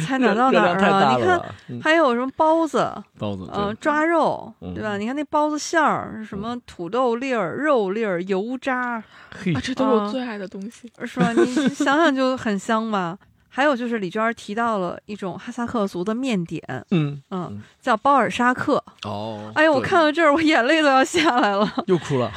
[0.06, 1.16] 才哪到哪儿啊？
[1.16, 4.96] 你看，还有什么包子，包子，呃，抓肉，嗯对吧？
[4.96, 9.02] 你看那包子馅儿什么土豆粒儿、肉粒儿、油渣，
[9.42, 10.90] 嘿啊，，这都是我啊最爱的东西。
[11.04, 11.32] 是吧？
[11.32, 13.18] 你想想就很香吧。
[13.54, 18.82] 还有就是李娟儿提到了一种哈萨克族的面点，嗯，嗯嗯，叫包尔沙克。
[19.04, 22.32] 哦，哎呦，我看到这儿，我眼泪都要下来了， 又哭了。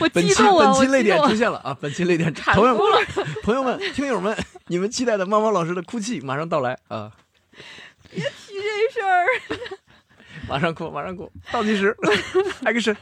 [0.00, 1.16] 我本期激动了，我本期泪点。
[1.28, 1.76] 出现了啊！
[1.80, 2.82] 本期泪点， 产朋友们
[3.44, 4.36] 朋友们，听友们，
[4.66, 7.12] 你们期待的猫猫老师的哭泣马上到来啊！
[8.10, 8.54] 别提
[8.94, 9.26] 这事儿，
[10.50, 11.96] 马上哭，马上哭，倒计时
[12.64, 12.96] ，action。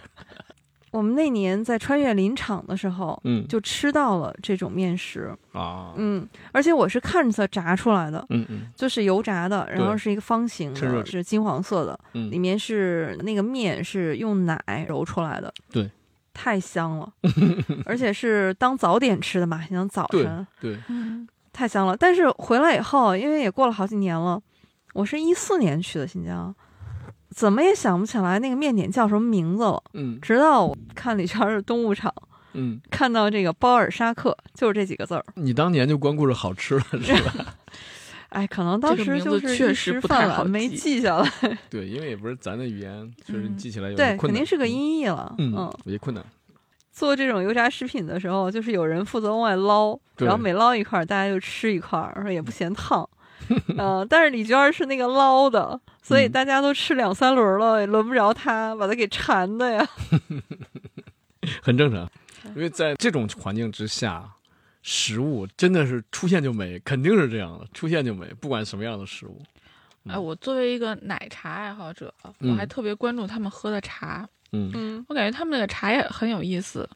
[0.99, 8.63] 我们那年在穿越林场的时候，嗯，就吃到了这种面食，啊，嗯，而且我是看着炸出来的，嗯嗯。
[8.75, 15.89] 就是油炸的，然后是一个方形的，是金黄色的，里嗯，面是那个面是用奶揉出来的，对，
[16.35, 17.13] 太香了，
[17.87, 21.97] 而且是当早点吃的嘛，像早对晨对，嗯，太香了。
[21.97, 24.43] 但是回来以后，因为也过了好几年了，
[24.95, 26.53] 我是一四年去的新疆，
[27.39, 29.81] 怎么也想不起来那个面点叫什么名字了。
[29.95, 32.13] 嗯直到我看里圈的动物场，
[32.55, 35.25] 嗯，看到这个包尔沙克，就是这几个字儿。
[35.37, 37.47] 你当年就光顾着好吃了是吧？
[38.31, 41.31] 哎，可能当时就是确实时不太好没记记下来。
[41.71, 44.35] 对，因为也不是咱的语言，确实嗯记起来有对，点困难。
[44.35, 45.33] 肯定是个嗯，音译了。
[45.39, 46.25] 嗯，嗯，有些困难。
[46.91, 53.09] 做这种油炸食品的时候，就是有人负责往外捞，对然后每捞一块儿，大家就吃一块也不嫌烫。
[53.77, 59.87] 呃， 但是李娟儿是那个捞的，所以嗯大家都吃两三轮了，也轮不着她，把她给馋的呀。
[61.63, 62.09] 很正常，
[62.55, 64.29] 因为在这种环境之下，
[64.83, 69.41] 食物真的是出现就没，肯定是这样的，出现就没，不管什么样的食物。
[70.05, 74.29] 嗯哎，我作为一个奶茶爱好者，我还特别关注他们喝的茶。
[74.53, 76.89] 嗯嗯我感觉他们那个茶也很有意思，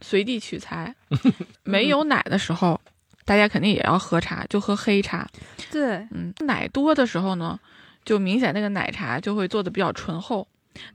[0.00, 0.94] 随地取材。
[1.64, 2.80] 没有奶的时候，
[3.24, 5.28] 大家肯定也要喝茶，就喝黑茶。
[5.70, 7.58] 对，嗯，奶多的时候呢，
[8.04, 10.46] 就明显那个奶茶就会做的比较醇厚；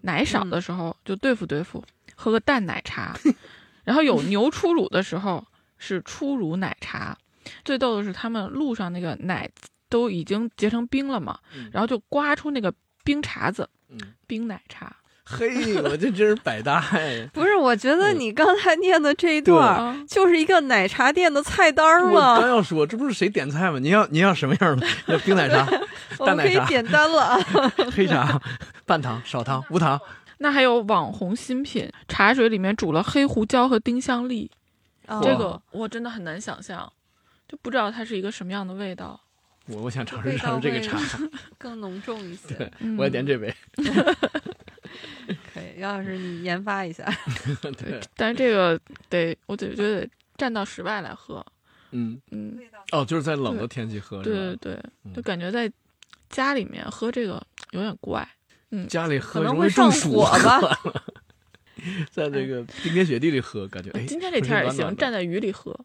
[0.01, 1.83] 奶少的时候就对付对付，
[2.15, 3.17] 喝个淡奶茶。
[3.83, 5.43] 然后有牛初乳的时候
[5.77, 7.17] 是初乳奶茶。
[7.65, 9.49] 最逗的是，他们路上那个奶
[9.89, 12.71] 都已经结成冰了嘛，嗯然后就刮出那个
[13.03, 14.95] 冰碴子，嗯，冰奶茶。
[15.31, 17.27] 嘿，我这真是百搭哎！
[17.31, 23.77] 不是，我觉得嗯你刚才念的这一段就是一个奶茶店的菜单儿我刚，要说，这不是谁点菜吗？
[23.79, 24.87] 您要您要什么样的？
[25.07, 25.67] 要冰奶茶、
[26.17, 27.39] 我们可以淡奶茶点单了啊。
[27.95, 28.41] 黑茶、
[28.85, 29.99] 半糖、少糖、无糖。
[30.39, 34.49] 那还有网红新品，茶水里面煮了黑胡椒和丁香粒，
[35.07, 36.91] 哦这个我真的很难想象，
[37.47, 39.19] 就不知道它是一个什么样的味道。
[39.67, 40.97] 我我想尝试尝试这个茶，
[41.59, 42.55] 更浓重一些。
[42.55, 43.53] 对，嗯我也点这杯。
[43.75, 43.83] 可
[45.53, 47.05] 可以，姚老师你研发一下。
[47.77, 48.79] 对， 但是这个
[49.09, 51.45] 得，我得觉得得站到室外来喝。
[51.91, 52.57] 嗯，嗯，
[52.91, 55.71] 哦，就是在冷的天气喝，对对对，嗯就感觉在
[56.29, 57.41] 家里面喝这个
[57.71, 58.27] 有点怪。
[58.71, 60.79] 嗯家里喝可能容会上易中暑火吧？
[62.11, 65.75] 在这个冰天雪地里喝，感觉哎，今天这天也行，站在雨里喝。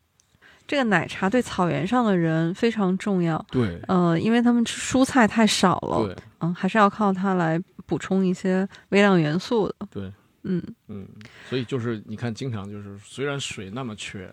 [0.67, 9.75] 这个奶茶对草原上的人非常重要，对呃，因为他们吃蔬菜太少了，对嗯，还是要靠它来补充一些微量元素的。
[9.91, 10.13] 对，
[10.43, 11.07] 嗯，嗯，
[11.49, 14.33] 所以就是你看，经常就是虽然水那么缺，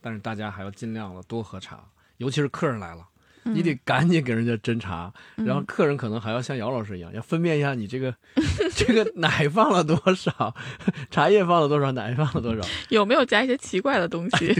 [0.00, 1.80] 但是大家还要尽量的多喝茶，
[2.16, 3.06] 尤其是客人来了。
[3.44, 8.14] 你得赶紧给人家斟茶，嗯，然后客人可能还要像姚老师一样，要分辨一下你这个
[8.76, 10.54] 这个奶放了多少，
[11.10, 12.60] 茶叶放了多少，奶放了多少。
[12.90, 14.52] 有没有加一些奇怪的东西？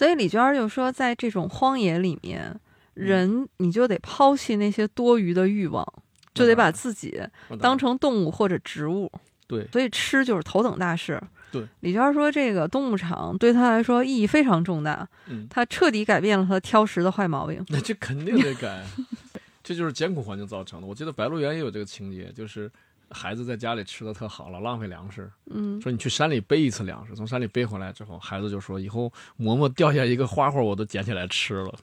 [0.00, 2.58] 所以李娟儿就说，在这种荒野里面，
[2.94, 5.86] 嗯人你就得抛弃那些多余的欲望，
[6.32, 7.20] 就得把自己
[7.60, 9.12] 当成动物或者植物。
[9.46, 11.20] 对所以吃就是头等大事。
[11.52, 17.62] 对，李娟儿说，这个动物场对他来说意义非常重大，嗯，他彻底改变了他挑食的坏毛病。
[17.68, 18.82] 那这肯定得改，
[19.62, 20.86] 这就是艰苦环境造成的。
[20.86, 22.72] 我记得《白鹿原》也有这个情节，就是
[23.10, 31.74] 孩子在家里吃的特好了，浪费粮食，嗯，说你去山里背一次粮食，从山里背回来之后，孩子就说以后馍馍掉下一个花花我都捡起来吃了，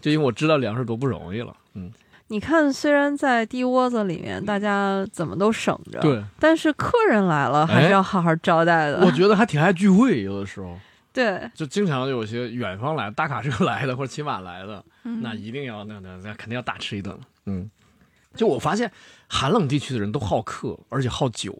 [0.00, 1.56] 就因为我知道粮食多不容易了。
[1.74, 1.90] 嗯，
[2.28, 9.04] 你看，虽然在地窝子里面大家怎么都省着，，对，但是客人来了还是要好好招待的。
[9.04, 10.78] 我觉得还挺爱聚会，有的时候
[11.12, 17.14] 对，就经常有些远方来大卡车来的或者骑马来的，嗯那一定要那那那肯定要大吃一顿。
[17.44, 17.70] 嗯，
[18.34, 18.90] 就我发现
[19.28, 21.56] 寒冷地区的人都好客，而且好酒，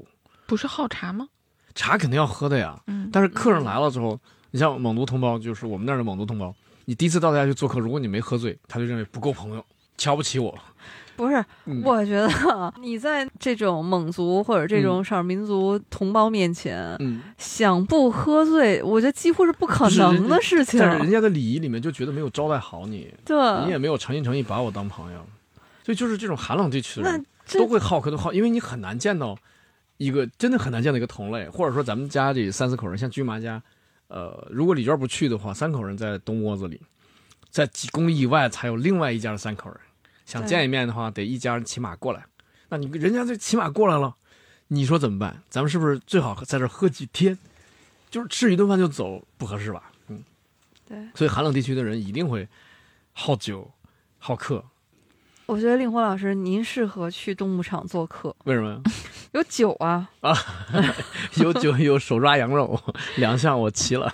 [0.46, 1.28] 不是好茶吗？
[1.74, 2.78] 茶肯定要喝的呀。
[2.86, 4.18] 嗯，但是客人来了之后，
[4.50, 6.54] 你像蒙族同胞，就是我们那儿的蒙族同胞，
[6.84, 9.64] 你第一次到他家去做客，如果你没喝醉，他就认为不够朋友，
[9.96, 10.58] 瞧不起我。
[11.14, 20.80] 不是，嗯我觉得啊你在这种蒙族或者这种少数民族同胞面前，嗯，想不喝醉，我觉得几乎是不可能的事情。
[20.80, 25.24] 在人家的礼仪里面就觉得没有招待好你，对，你也没有诚心诚意把我当朋友，
[25.84, 29.36] 所以就是这种寒冷地区的人都会好客，都好，因为你很难见到
[29.96, 33.62] 一个真的很难见到一个同类，或者说咱们家里三四口人，像军麻家，
[34.08, 36.80] 呃，如果李娟不去的话，三口人在东窝子里，
[37.50, 39.78] 在几公里以外才有另外一家的三口人，
[40.24, 42.24] 想见一面的话，得一家人骑马过来，
[42.68, 44.14] 那你人家这骑马过来了，
[44.68, 45.42] 你说怎么办？
[45.50, 47.36] 咱们是不是最好在这喝几天？
[48.10, 49.90] 就是吃一顿饭就走，不合适吧？
[50.08, 50.22] 嗯，
[50.86, 52.46] 对，所以寒冷地区的人一定会
[53.12, 53.70] 好酒、
[54.18, 54.62] 好客，
[55.52, 58.80] 我觉得令狐老师您适合去动物场做客，为什么呀？
[59.32, 60.34] 有酒啊啊。
[61.36, 62.80] 有酒有手抓羊肉，
[63.16, 64.10] 两项我齐了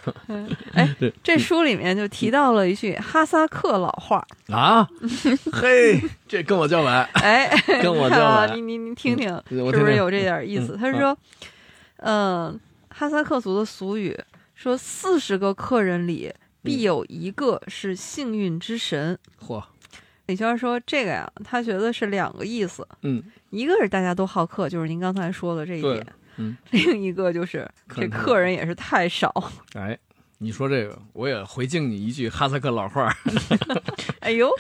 [0.73, 4.89] 哎，这书里面就提到了一句哈萨克老话，啊！
[5.53, 7.49] 嘿，这跟我叫板， 哎，
[7.81, 10.77] 跟我叫板你你你听听，是不是有这点意思？
[10.77, 11.17] 嗯他说，
[11.99, 14.19] 嗯、哈萨克族的俗语
[14.57, 16.33] 说，四十个客人里
[16.63, 19.17] 必有一个是幸运之神。
[19.47, 19.63] 嚯，
[20.29, 26.07] 李娟说这个呀，他觉得是两个意思，嗯，一个是大家都好客，就是您刚才说的这一点，
[26.37, 27.67] 嗯，另一个就是
[27.97, 29.33] 这客人也是太少。
[29.73, 29.99] 哎，
[30.37, 33.17] 你说这个，我也回敬你一句哈萨克老话儿，
[34.21, 34.51] 哎呦，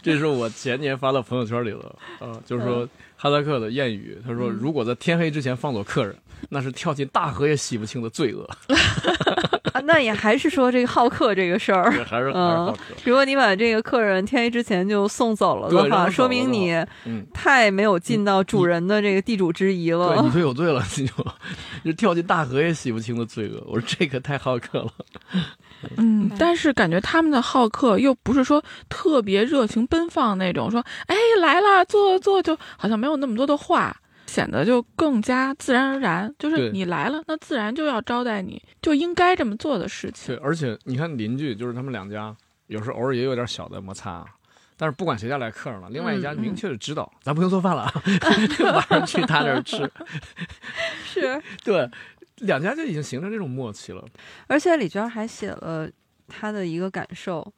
[0.00, 6.16] 这是我前年发到朋友圈里的，呃，就是说哈萨克的谚语，他说嗯如果在天黑之前放走客人，
[6.48, 8.48] 那是跳进大河也洗不清的罪恶，
[9.72, 11.90] 啊，那也还是说这个好客这个事儿。
[11.96, 16.72] 这还是 还是好客，如果你把这个客人天黑之前就送走了的话，说明你
[17.04, 17.26] 嗯。
[17.32, 20.30] 太没有尽到主人的这个地主之谊了对了 你。
[20.30, 21.14] 就有罪了，你就
[21.84, 23.62] 就跳进大河也洗不清的罪恶。
[23.66, 24.90] 我说这个太好客了，
[25.96, 33.96] 嗯，但是感觉他们的好客又不是说特别热情奔放那种，说哎来了坐坐，就好像没有那么多的话，
[34.30, 36.32] 显得就更加自然而然。
[36.38, 40.36] 就是你来了，那自然就要招待你，就应该这么做的事情。
[40.36, 42.36] 对，而且你看邻居，就是他们两家，
[42.68, 44.24] 有时候偶尔也有点小的摩擦，
[44.76, 47.92] 但是不管谁家来客人了，另外一家明确的知道，咱不用做饭了啊，
[48.72, 49.90] 晚上去他那儿吃。
[51.04, 51.90] 是，对，
[52.36, 54.04] 两家就已经形成这种默契了。
[54.46, 55.90] 而且李娟还写了
[56.28, 57.52] 她的一个感受，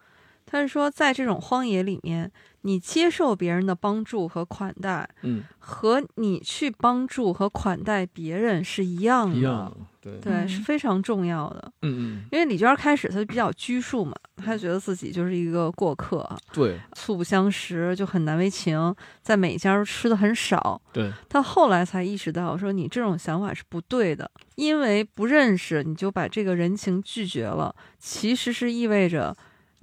[0.53, 2.31] 她是说，在这种荒野里面，
[2.61, 9.37] 你接受别人的帮助和款待，嗯，和你去帮助和款待别人是一样的。
[9.37, 11.73] 一样，对，对，嗯是非常重要的。
[11.81, 20.79] 嗯嗯，因为李娟开始她比较拘束嘛，她觉得自己就是一个过客，对素不相识，就很难为情，在每家都吃的很少。
[20.93, 29.35] 对，她后来才意识到，说你这种想法是不对的，因为不认识你就把这个人情拒绝了，其实是意味着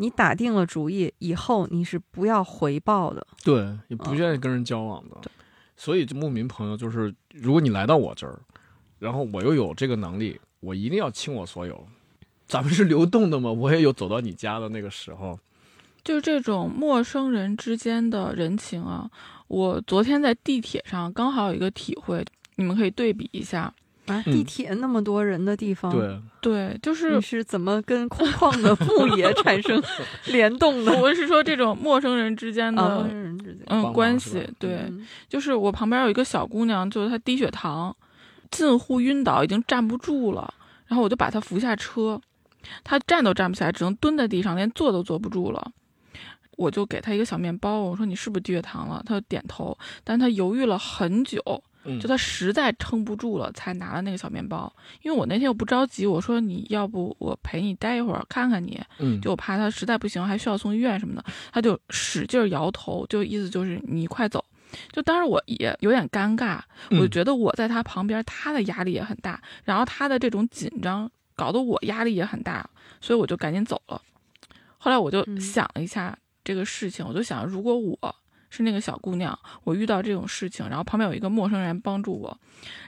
[0.01, 3.27] 你打定了主意，以后你是不要回报的。
[3.43, 5.17] 对，也不愿意跟人交往的。
[5.75, 8.39] 所以，牧民朋友就是，如果你来到我这儿，
[8.97, 11.85] 然后我又有这个能力，我一定要倾我所有。
[12.47, 15.37] 咱们是流动的嘛，我也有走到你家的那个时候。
[16.01, 19.11] 就是这种陌生人之间的人情啊，
[19.49, 22.25] 我昨天在地铁上刚好有一个体会，
[22.55, 23.73] 你们可以对比一下。
[24.09, 29.81] 啊，嗯地铁那么多人的地方，对，对，就是你是怎么跟空旷的牧野 产生
[30.27, 30.91] 联动的？
[30.99, 37.95] 我是说这种陌生人之间的、啊，人之间，嗯关系，对，嗯就是我旁边有一个小姑娘，就是她低血糖，
[38.51, 40.53] 近乎晕倒，已经站不住了。
[40.87, 42.19] 然后我就把她扶下车，
[42.83, 45.71] 她站都站不起来，只能蹲在地上，连坐都坐不住了。
[46.57, 49.01] 我就给她一个小面包，我说你是不是低血糖了？
[49.05, 51.61] 她就点头，但她犹豫了很久，嗯
[51.99, 54.71] 就他实在撑不住了，才拿了那个小面包。
[55.01, 64.43] 因为我那天又不着急，我说你要不我陪你待一会儿，看看你，嗯，就我怕他实在不行，还需要送医院什么的，他就使劲儿摇头，就意思就是你快走。
[64.91, 66.59] 就当时我也有点尴尬，
[66.91, 72.69] 我就嗯觉得我在他旁边，他的压力也很大，然后他的这种紧张搞得我压力也很大，
[73.01, 73.99] 所以我就赶紧走了。
[74.77, 78.15] 后来我就嗯想了一下这个事情，我就想，如果我
[78.49, 82.37] 是那个小姑娘，我遇到这种事情，然后旁边有一个陌生人帮助我，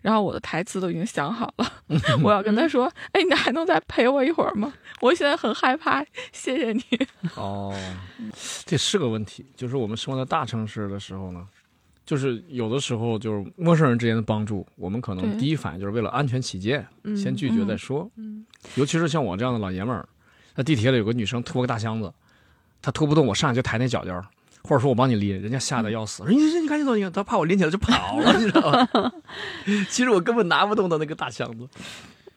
[0.01, 1.71] 然后我的台词都已经想好了，
[2.23, 4.73] 我要跟他说：“哎，你还能再陪我一会儿吗？
[4.99, 6.83] 我现在很害怕，谢谢你。
[7.35, 7.75] 哦，
[8.65, 9.45] 这是个问题。
[9.55, 11.47] 就是我们生活在大城市的时候呢，
[12.05, 18.09] 就是有的时候就是陌生人之间的帮助，我们可能第一反应就是为了安全起见，嗯先拒绝再说。
[18.15, 18.45] 嗯
[18.75, 20.07] 尤其是像我这样的老爷们儿，
[20.55, 22.13] 在地铁里有个女生拖个大箱子，
[22.81, 24.23] 她拖不动，我上去就抬那脚脚，
[24.63, 29.11] 或者说我帮你拎，人家吓得要死，说你你你赶紧走，你他怕我拎起来就跑了， 你知道吗？
[29.89, 31.67] 其实我根本拿不动的那个大箱子。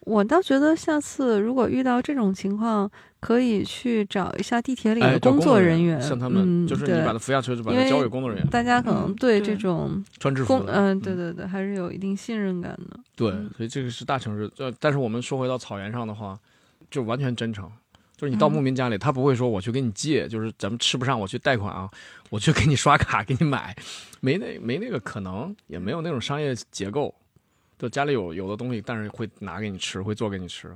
[0.00, 13.00] 我倒觉得下次如果遇到这种情况，可以去找一下地铁里哎，的工作人员，像他们，嗯、就是你把他扶下车，就把他交给工作人员，大家可能嗯对对这种穿制服嗯、对对对，还是有一定信任感的。
[13.16, 14.50] 对嗯，所以这个是大城市。
[14.58, 16.38] 呃，但是我们说回到草原上的话，
[16.90, 17.70] 就完全真诚。
[18.16, 21.90] 就是你到嗯牧民家里，他不会说我去给你借，就是咱们吃不上，我去贷款啊，
[22.30, 23.74] 我去给你刷卡 给你买，
[24.20, 27.14] 没那没那个可能，也没有那种商业结构。
[27.76, 30.72] 就家里有有的东西，但是会拿给你吃，会做给你吃。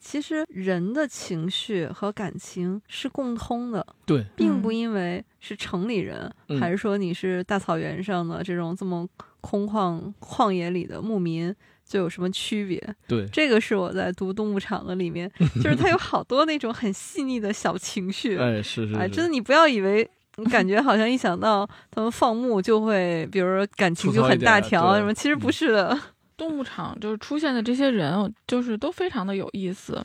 [0.00, 9.06] 其实人的情绪和感情是共通的，对，并不因为是城里人，嗯还是说你是大草原上的这种这么
[9.42, 11.54] 空旷旷野里的牧民，
[11.90, 12.80] 就有什么区别？
[13.08, 18.38] 对，这个是我在读《动物场》的里面，就是它有好多那种很细腻的小情绪。
[18.38, 20.08] 哎，是是哎，是真的，你不要以为。
[20.36, 25.98] 你感觉好像一想到他们放牧就会，比如说感情就很大条什么，其实不是的。
[26.38, 30.02] 动物场就是出现的这些人，就是都非常的有意思。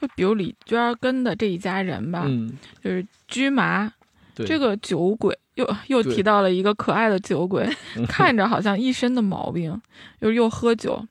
[0.00, 3.90] 就比如李娟儿跟的这一家人吧，嗯，就是居麻，
[4.36, 7.68] 这个酒鬼，又又提到了一个可爱的酒鬼，
[8.06, 9.80] 看着好像一身的毛病，
[10.20, 11.04] 又又喝酒。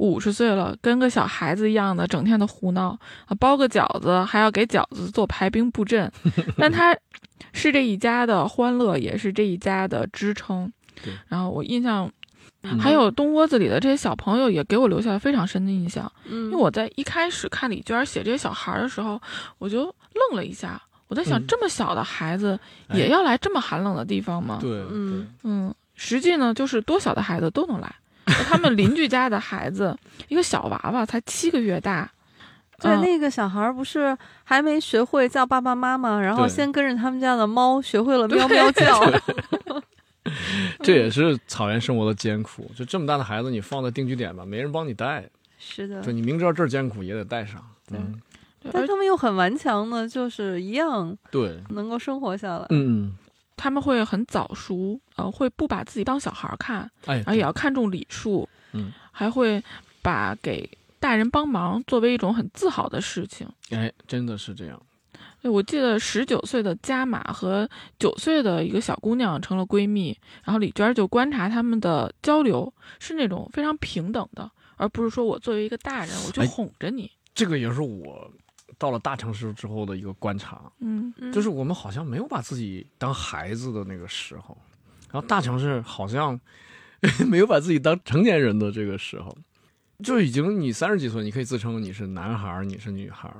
[0.00, 6.10] 五十岁了，跟个小孩子一样的，整天的胡闹啊，包个饺子还要给饺子做排兵布阵，
[6.56, 6.96] 但他
[7.52, 10.72] 是这一家的欢乐，也是这一家的支撑
[11.04, 11.12] 对。
[11.28, 12.10] 然后我印象
[12.62, 16.10] 嗯还有东窝子里的这些小朋友，也给我留下了非常深的印象。
[16.24, 19.20] 嗯因为我在一开始看李娟写这些小孩儿的时候，
[19.58, 24.56] 我就愣了一下，我在想，嗯这么小的孩子哎也要来这么寒冷的地方吗？
[24.62, 27.94] 对，嗯嗯，实际呢，就是多小的孩子都能来。
[28.26, 29.96] 他们邻居家的孩子，
[30.28, 32.10] 一个小娃娃才七个月大，
[32.78, 39.00] 对，嗯那个小孩儿不是还没学会叫爸爸妈妈，然后先跟着他们家的猫学会了喵喵叫。
[40.82, 42.70] 这也是草原生活的艰苦。
[42.76, 47.60] 就这么大的孩子，你放在定居点吧，没人帮你带，是的就，你明知道这儿艰苦也得带上。
[47.90, 48.20] 嗯
[48.70, 52.66] 但他们又很顽强的，就是一样对，能够生活下来。
[52.68, 53.10] 嗯，
[53.60, 59.62] 他们会很早熟，呃，会不把自己当小孩儿看，哎，然后也要看重礼数，嗯，还会
[60.00, 60.66] 把给
[60.98, 63.46] 大人帮忙作为一种很自豪的事情。
[63.68, 64.80] 哎，真的是这样。
[65.42, 77.10] 对，我记得十九岁的加马和九岁的一个小姑娘成了闺蜜，然后李娟儿就观察他们的交流是那种非常平等的，而不是说我作为一个大人我就哎哄着你。
[77.34, 78.30] 这个也是我
[78.78, 81.32] 到了大城市之后的一个观察，嗯，嗯。
[81.32, 84.56] 就是我们好像没有把自己当孩子的那个时候，
[85.10, 86.38] 然后大城市好像
[87.26, 89.36] 没有把自己当成年人的这个时候，
[90.04, 93.32] 就已经你三十几岁，你可以自称你是男孩，你是女孩，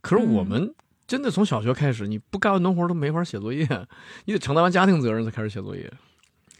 [0.00, 0.74] 可是我们
[1.06, 3.66] 真的从小学开始，你不干完农活都没法写作业，
[4.26, 5.92] 你得承担完家庭责任才开始写作业。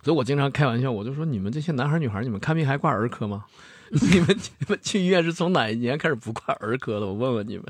[0.03, 3.45] 所以我经常开玩笑，我就说你们这些男孩女孩，你们看病还挂儿科吗？
[4.13, 4.29] 你们
[4.59, 7.07] 你们去医院是从哪一年开始不挂儿科的？
[7.07, 7.65] 我问问你们。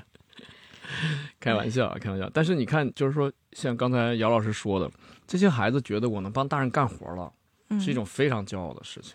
[1.38, 2.30] 开玩笑啊， 开玩笑。
[2.32, 4.90] 但是你看，就是说，像刚才姚老师说的，
[5.26, 7.32] 这些孩子觉得我能帮大人干活了，
[7.70, 9.14] 嗯是一种非常骄傲的事情。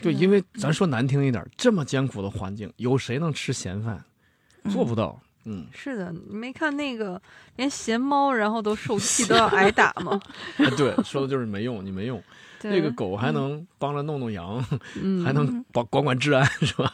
[0.00, 4.04] 对，因为咱说难听一点，这么艰苦的环境，有谁能吃闲饭？
[4.70, 5.20] 做不到。
[5.44, 7.20] 嗯，是的，你没看那个
[7.56, 10.20] 连闲猫然后都受气 都要挨打吗？
[10.58, 12.22] 哎对，说的就是没用，你没用。
[12.62, 14.64] 对那个狗还能帮着弄弄羊，
[15.02, 16.92] 嗯还能保管管治安， 是吧？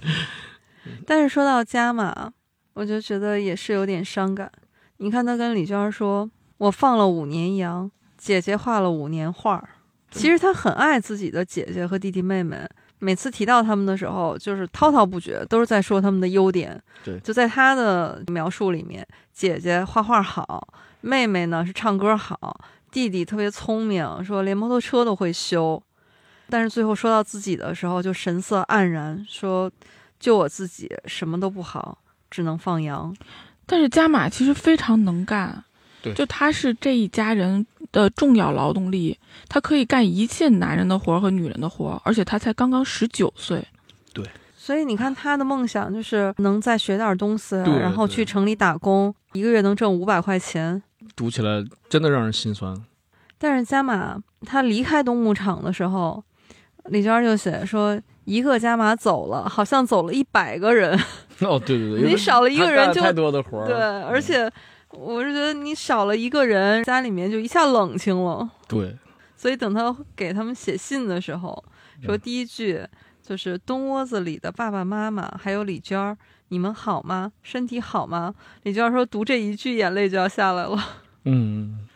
[1.06, 2.32] 但是说到家嘛，
[2.74, 4.50] 我就觉得也是有点伤感。
[4.98, 9.68] 你看他跟李娟说：“我放了五年羊，姐姐画了五年画儿。”
[10.10, 12.64] 其实他很爱自己的姐姐和弟弟妹妹，
[13.00, 16.80] 每次提到他们的时候，就是滔滔不绝，都是在说他们的优点。
[17.02, 20.68] 对就在他的描述里面，姐姐画画好，
[21.00, 22.60] 妹妹呢是唱歌好，
[22.94, 25.82] 弟弟特别聪明，说连摩托车都会修。
[26.48, 29.68] 但是最后说到自己的时候，就神色黯然，说
[30.20, 31.98] 就我自己什么都不好，
[32.30, 33.12] 只能放羊。
[33.66, 35.64] 但是加马其实非常能干，
[36.02, 39.18] 对就他是这一家人的重要劳动力，
[39.48, 43.66] 他可以干一切男人的活儿和女人的活儿，而且他才刚刚十九岁。
[44.12, 44.24] 对
[44.56, 50.80] 所以你看他的梦想就是能再学点东西，然后去城里打工，一个月能挣五百块钱。
[51.14, 52.74] 读起来真的让人心酸。
[53.38, 56.22] 但是加马他离开东牧场的时候，
[56.86, 60.98] 李娟就写说，一个加马走了，好像走了一百个人。
[61.40, 63.66] 哦，对对对，你少了一个人就太多的活儿。
[63.66, 64.50] 对，而且
[64.90, 68.48] 我是觉得你少了一个人，家里面就一下冷清了。
[68.68, 68.96] 对，
[69.36, 71.64] 所以等他给他们写信的时候，
[72.02, 72.80] 说嗯第一句
[73.22, 76.16] 就是“东窝子里的爸爸妈妈还有李娟儿，
[76.54, 77.32] 你们好吗？
[77.42, 78.32] 身体好吗？”
[78.62, 80.78] 李娟儿说读这一句眼泪就要下来了。
[81.24, 81.88] 嗯，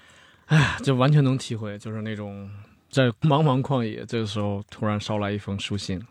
[0.47, 2.51] 哎，就完全能体会，就是那种
[2.91, 6.03] 在茫茫旷野，这个时候突然捎来一封书信。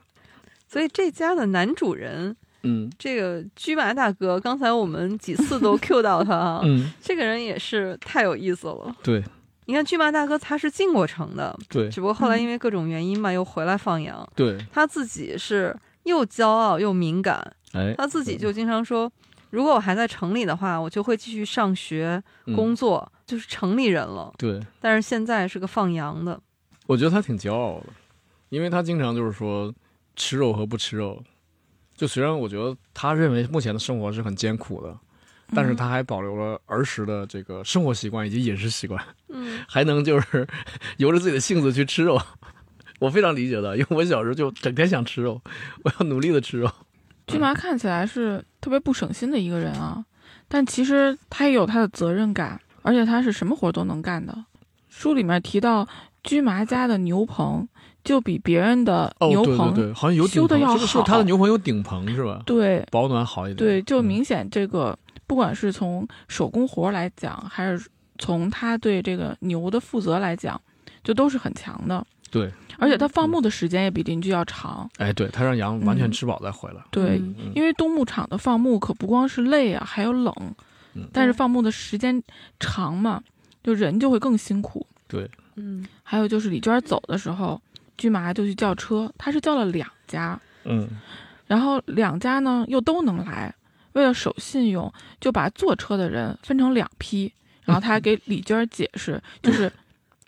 [0.66, 2.34] 所以这家的男主人，
[2.64, 8.96] 嗯这个居麻大哥，刚才我们几次都 Q 到他啊，嗯，这个人也是太有意思了。
[9.04, 9.22] 对
[9.66, 14.26] 你看居麻大哥他是进过城的，对只不过后来因为各种原因嘛，又回来放羊。
[14.34, 15.76] 对，他自己是
[16.08, 19.12] 又骄傲又敏感，哎，他自己就经常说，
[19.50, 24.34] 如果我还在城里的话，我就会继续上学、嗯工作，就是城里人了。
[24.38, 26.40] 对，但是现在是个放羊的，
[26.88, 27.88] 我觉得他挺骄傲的，
[28.50, 29.74] 因为他经常就是说
[30.16, 31.22] 吃肉和不吃肉。
[31.96, 34.96] 就虽然我觉得他认为目前的生活是很艰苦的，
[35.56, 40.48] 但是他还保留了儿时的这个生活习惯以及饮食习惯，嗯，还能就是
[40.98, 42.22] 由着自己的性子去吃肉。
[43.00, 45.42] 我非常理解的，因为我小时候就整天想吃肉，
[45.84, 46.70] 我要努力的吃肉。
[47.28, 50.04] 居麻看起来是特别不省心的一个人啊，
[50.48, 54.46] 但其实他也有他的责任感，而且他是什么活都能干的。
[54.88, 55.88] 书里面提到，
[56.24, 57.68] 居麻家的牛棚
[58.04, 62.42] 就比别人的哦，牛棚对对对，好像有顶棚，修得要这个时候他的牛棚有顶棚是吧？
[62.46, 63.58] 对保暖好一点。
[63.58, 70.60] 对，就嗯明显这个不管是从手工活来讲，还是从他对这个牛的负责来讲，
[71.04, 72.04] 就都是很强的。
[72.30, 74.90] 对，而且他放牧的时间也比邻居要长。
[74.98, 76.82] 哎，对他让羊完全嗯吃饱再回来。
[76.92, 77.22] 对，
[77.56, 80.34] 因为冬牧场的放牧可不光是累啊，还有冷
[80.94, 81.08] 嗯。
[81.14, 82.22] 但是放牧的时间
[82.60, 83.24] 长嘛，
[83.64, 84.86] 就人就会更辛苦。
[85.08, 87.62] 对，嗯还有就是李娟走的时候，
[87.98, 90.88] 居麻就去叫车，他是叫了两家，嗯
[91.48, 93.54] 然后两家呢又都能来，
[93.94, 97.32] 为了守信用，就把坐车的人分成两批，
[97.64, 99.72] 然后他还给李娟解释，就是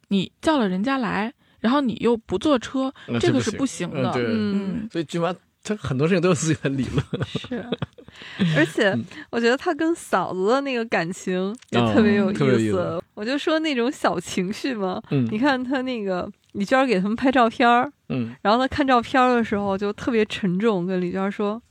[0.07, 4.11] 你叫了人家来，然后你又不坐车，那这个是不不行的。
[4.11, 5.33] 嗯对嗯，所以军妈
[5.63, 7.03] 他很多事情都有自己的理论。
[7.27, 7.65] 是。
[8.57, 12.35] 而且嗯我觉得他跟嫂子的那个感情也特别有意
[12.65, 12.71] 意思。
[12.71, 21.61] 思我就说那种小情绪嘛，嗯你看他那个李娟儿给他们拍照片儿，嗯然后他看照片儿的时候就特别沉重，跟李娟儿说：“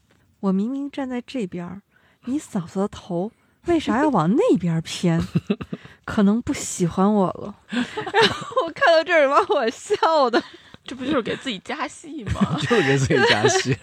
[0.41, 1.83] 我明明站在这边儿，
[2.27, 3.31] 你嫂子的头
[3.69, 5.21] 为啥要往那边偏？
[6.05, 7.55] 可能不喜欢我了。
[7.71, 10.43] ”然后我看到这儿把我笑的。
[10.85, 12.57] 这不就是给自己加戏吗？
[12.63, 13.77] 就是给自己加戏。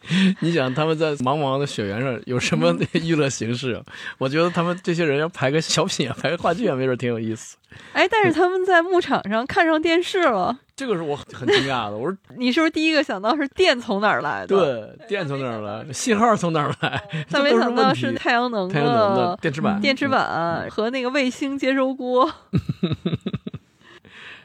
[0.40, 3.82] 你想他们在茫茫的雪原上有什么 娱乐形式啊？
[4.18, 7.56] 我觉得他们这些人要排个小品啊，排个话剧啊，没准挺有意思。
[7.92, 11.96] 哎，但是他们在牧场上看上电视了，这个是我很惊讶的。
[11.96, 15.92] 我说，你是不是第一个想到是电从哪儿来的？，对，电从哪儿来？
[15.92, 17.00] 信号从哪儿来？
[17.30, 19.80] 但没想到是太阳能太阳能的电池板。
[19.80, 22.28] 电池板和那个卫星接收锅。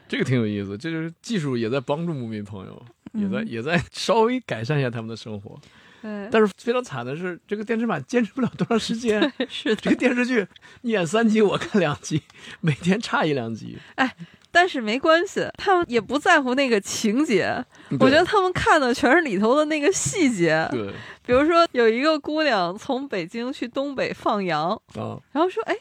[0.08, 2.80] 这个挺有意思，这就是技术也在帮助牧民朋友，
[3.16, 5.58] 也在嗯也在 稍微改善一下他们的生活。
[6.02, 9.20] 对，但是非常惨的是，这个电池板坚持不了多长时间。
[9.48, 10.46] 是这个，电视剧
[10.82, 12.22] 你演三集，我看两集，
[12.60, 13.78] 每天差一两集。
[13.96, 14.14] 哎
[14.52, 17.62] 但是没关系，他们也不在乎那个情节。
[18.00, 20.86] 我觉得他们看的全是里头的那个细节，对
[21.26, 25.76] 比如说有一个姑娘从北京去东北放羊，啊，然后说：“哎，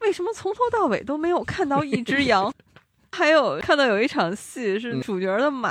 [0.00, 2.52] 为什么从头到尾都没有看到一只羊？”
[3.10, 5.70] 还有看到有一场戏是嗯主角的马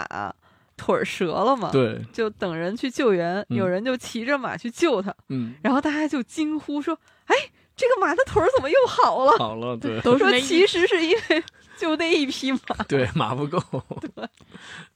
[0.83, 7.35] 腿儿折了嘛，对，就等人去救援，嗯有人就骑着马去救他，嗯，然后大家就惊呼说：“哎，
[7.75, 11.43] 这个马的腿儿怎么又好了好了，对？”都说其实是因为
[11.77, 13.61] 就那一匹马， 对，马不够，
[14.01, 14.27] 对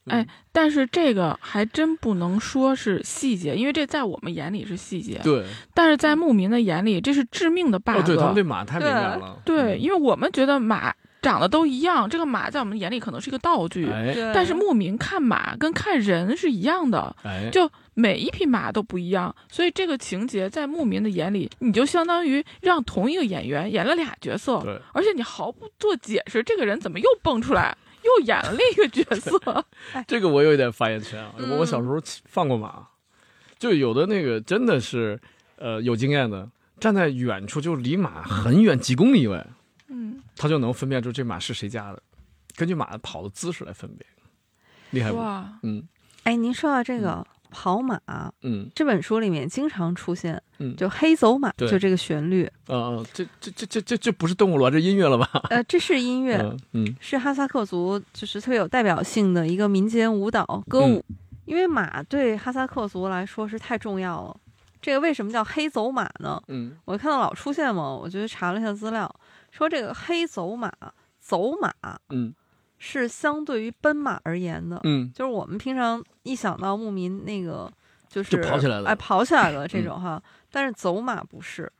[0.08, 7.96] 哎但是这个还真不能说是细节，因为这在我们眼里是细节，对，但是在牧民的眼里这是致命的 bug。
[7.98, 10.94] 哦，对他们对马太敏感了，对，嗯因为我们觉得马
[11.28, 27.76] 长得都一样，这个马在我们眼里可能是一个道具，哎但是牧民看马跟看人是一样的，哎，就每一匹马都不一样，所以这个情节在牧民的眼里，你就相当于让同一个演员演了俩角色，而且你毫不做解释，这个人怎么又蹦出来，
[28.06, 29.66] 又演了另一个角色？
[30.08, 32.88] 这个我有一点发言权啊，嗯我小时候放过马，
[33.60, 35.20] 就有的那个真的是，
[35.58, 36.48] 呃，有经验的，
[36.80, 39.46] 站在远处就离马很远几公里以外，
[39.98, 42.02] 嗯，他就能分辨出这马是谁家的，
[42.56, 44.08] 根据马跑的姿势来分辨，
[44.92, 45.18] 厉害不？
[45.18, 45.84] 哇，嗯。
[46.24, 48.00] 哎，您说到这个跑马，
[48.42, 48.70] 嗯。
[48.76, 51.68] 这本书里面经常出现，嗯，就黑走马，对。
[51.68, 55.28] 就这个旋律，呃，这这这这这这不是动物了，这音乐了吧？
[55.50, 56.96] 呃，这是音乐，嗯嗯。
[57.00, 61.16] 是哈萨克族就是特别有代表性的一个民间舞蹈歌舞，嗯。
[61.46, 64.38] 因为马对哈萨克族来说是太重要了。
[64.82, 66.42] 这个为什么叫黑走马呢？
[66.50, 66.76] 嗯。
[66.84, 69.10] 我看到老出现嘛，我就查了一下资料，
[69.58, 70.72] 说这个黑走马，
[71.20, 71.74] 走马
[72.10, 72.34] 嗯
[72.78, 77.72] 是相对于奔马而言的，嗯，就是我们平常一想到牧民那个
[78.08, 81.72] 就是就跑起来了嗯哎，跑起来了这种哈，但是走马不是。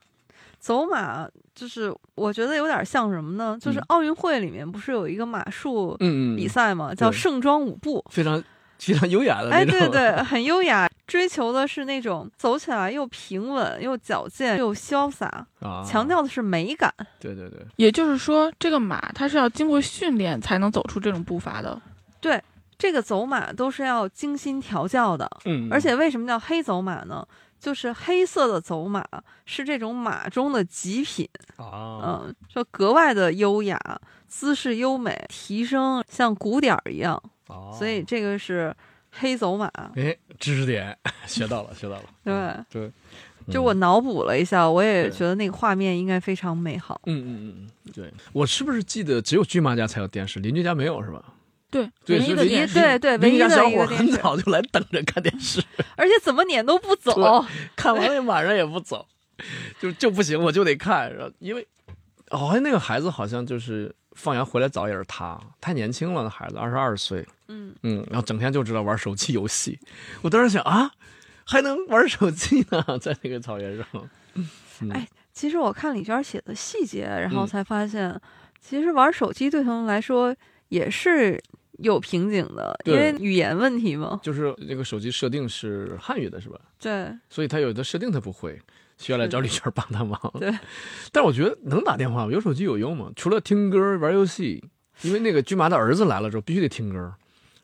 [0.58, 3.56] 走马就是我觉得有点像什么呢？
[3.60, 5.96] 就是嗯奥运会里面不是有一个马术
[6.36, 8.04] 比赛嘛，叫盛装舞步。
[8.10, 8.42] 非常
[8.76, 15.26] 非常优雅的哎，对对， 很优雅，追求的是那种走起来又平稳又矫健又潇洒，
[15.60, 16.94] 啊，强调的是美感。
[17.18, 21.80] 对对对，也就是说，这个马它是要经过训练才能走出这种步伐的。
[22.20, 22.40] 对
[22.76, 27.26] 这个走马都是要精心调教的，嗯，而且为什么叫黑走马呢？
[27.58, 29.04] 就是黑色的走马
[29.44, 33.80] 是这种马中的极品，啊，嗯，说格外的优雅，
[34.28, 38.72] 姿势优美，提升像鼓点儿一样，哦所以这个是
[39.18, 39.66] 黑走马。
[39.96, 40.96] 哎，知识点
[41.26, 42.90] 学到了，学到了，对嗯对，
[43.52, 47.00] 就我脑补了一下，我也觉得那个画面应该非常美好。
[47.06, 47.54] 嗯嗯嗯
[47.86, 51.22] 嗯，对我是不是记得只有军妈家才有电视，邻居家没有是吧？
[51.70, 52.74] 对，唯一对是邻的电视。
[52.74, 55.62] 对对，唯邻居家一的小伙很早就来等着看电视，
[55.96, 57.44] 而且怎么撵都不走。
[57.76, 59.06] 看完了晚上也不走，
[59.80, 61.66] 就就不行，我就得看，然后因为
[62.30, 69.78] 好像那个孩子好像就是放羊回来早也是他，太年轻了，那孩子二十二岁，嗯，嗯，然后整天就知道玩手机游戏，
[70.22, 70.90] 我当时想啊，
[71.44, 73.86] 还能玩手机呢，在那个草原上，
[74.34, 74.90] 嗯。
[74.90, 77.46] 哎其实我看李娟写的细节，然后嗯。
[77.46, 78.20] 才发现，
[78.60, 80.34] 其实玩手机对他们来说
[80.68, 81.40] 也是
[81.78, 84.18] 有瓶颈的，因为语言问题嘛。
[84.20, 86.58] 就是那个手机设定是汉语的是吧？
[86.80, 88.60] 对，所以他有的设定他不会，
[88.98, 90.20] 需要来找李娟帮他忙。
[90.38, 90.52] 对，
[91.12, 92.32] 但我觉得能打电话吗？
[92.32, 93.10] 有手机有用吗？
[93.16, 94.62] 除了听歌、玩游戏，
[95.02, 97.14] 因为那个军马的儿子来了之后，必须得听歌。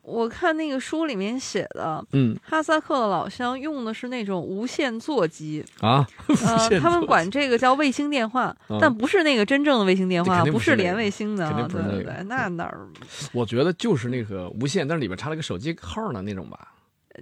[0.01, 12.87] 我看那个书里面写的，嗯哈萨克的老乡用的是那种无线座机，啊，呃，他们管这个叫卫星电话，嗯但不是那个真正的卫星电话，不是是连卫星的啊，肯定不对对是那个对，那哪儿
[13.33, 16.71] 我觉得就是那个无线，但是里边插了个手机号的那种吧。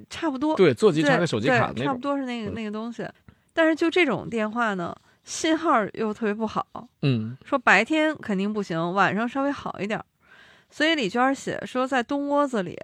[0.09, 1.99] 差不多，对，座机插个手机卡差不。
[1.99, 3.07] 多是那个嗯那个东西。
[3.53, 6.65] 但是就这种电话呢，信号又特别不好，
[7.01, 10.05] 嗯说白天肯定不行，晚上稍微好一点儿。
[10.69, 12.75] 所以李娟写说，在东窝子里，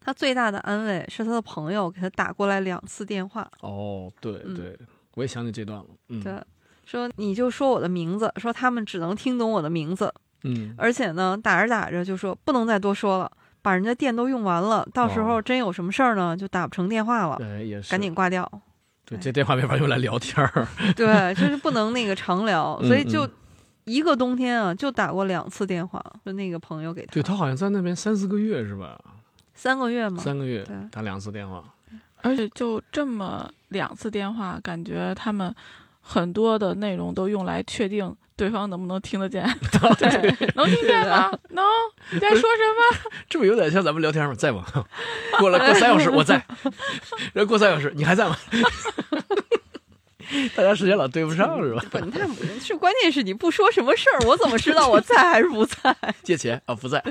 [0.00, 4.76] 她最大的安慰是她的朋友给她打过来两次电话，哦，对嗯对，
[5.14, 5.86] 我也想起这段了。
[6.08, 6.42] 嗯，对，
[6.84, 10.12] 说你就说我的名字，说他们只能听懂我的名字，
[10.42, 13.30] 嗯，而且呢，打着打着就说不能再多说了，
[13.62, 18.12] 把人家电都用完了，到时候哦真有什么事儿呢，就打不成电话了，对，也是赶紧。
[18.12, 18.50] 挂掉。
[19.08, 20.68] 对，哎这电话没法用来聊天儿。
[20.94, 23.30] 对，就是不能那个常聊，嗯所以就嗯
[23.84, 28.98] 一个冬天啊，就打过两次电话，就那个朋友给他，对他好像在那边三四个月是吧？
[29.54, 31.64] 三个月嘛，三个月对打两次电话。
[32.20, 35.54] 而且就这么两次电话，感觉他们
[36.10, 39.42] 很多的内容都用来确定对方能不能听得见。
[39.98, 40.08] 对，
[40.56, 41.30] 能听见吗？
[41.50, 41.62] 能？
[42.12, 43.10] 你在说什么？
[43.28, 44.34] 这不有点像咱们聊天吗？
[44.34, 44.64] 在吗？
[45.38, 46.42] 过了过三小时我在，
[47.34, 48.36] 然后过三小时你还在吗？
[50.54, 51.82] 大家时间老对不上是吧？
[51.90, 55.94] 不，那不是关键是你不说什么事儿，我怎么知道我在还是不在？
[56.22, 57.02] 借钱啊不在，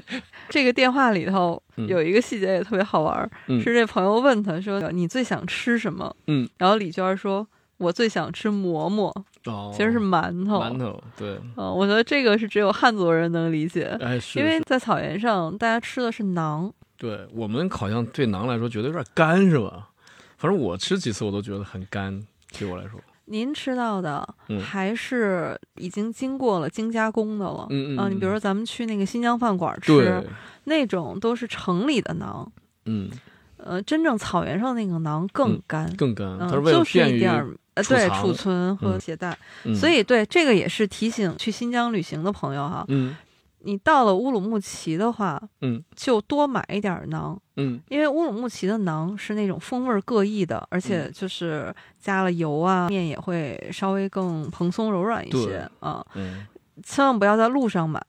[0.49, 9.13] 这个电话里头嗯有一个细节也特别好玩是这朋友问他说：“你最想吃什么？”嗯，然后李娟说：“我最想吃馍馍，
[9.45, 10.59] 哦，其实是馒头。
[10.59, 16.71] 馒头，对，嗯，我觉得这个是只有汉族人能理解，哎，是因为在草原上大家吃的是馕。
[16.97, 19.89] 对我们好像对馕来说觉得有点干，是吧？
[20.37, 22.19] 反正我吃几次我都觉得很干，
[22.57, 27.67] 对我来说，您吃到的嗯还是已经经过了精加工的了。
[27.69, 30.23] 嗯嗯啊，你比如说咱们去那个新疆饭馆吃，，
[30.63, 32.47] 那种都是城里的馕，
[32.85, 33.09] 嗯，
[33.57, 39.37] 呃，真正草原上那个馕更嗯干，更干，嗯它是为了就是便于一点儿呃，对，储存和嗯携带。
[39.63, 43.15] 嗯所以对这个也是提醒去新疆旅行的朋友哈，嗯
[43.59, 47.37] 你到了乌鲁木齐的话，嗯就多买一点儿馕。
[47.57, 56.05] 嗯因为乌鲁木齐的馕是那种风味儿各异的，而且嗯就是加了油啊，面也会稍微更蓬松柔软一些啊。
[56.15, 56.45] 嗯，
[56.83, 57.99] 千万不要在路上买，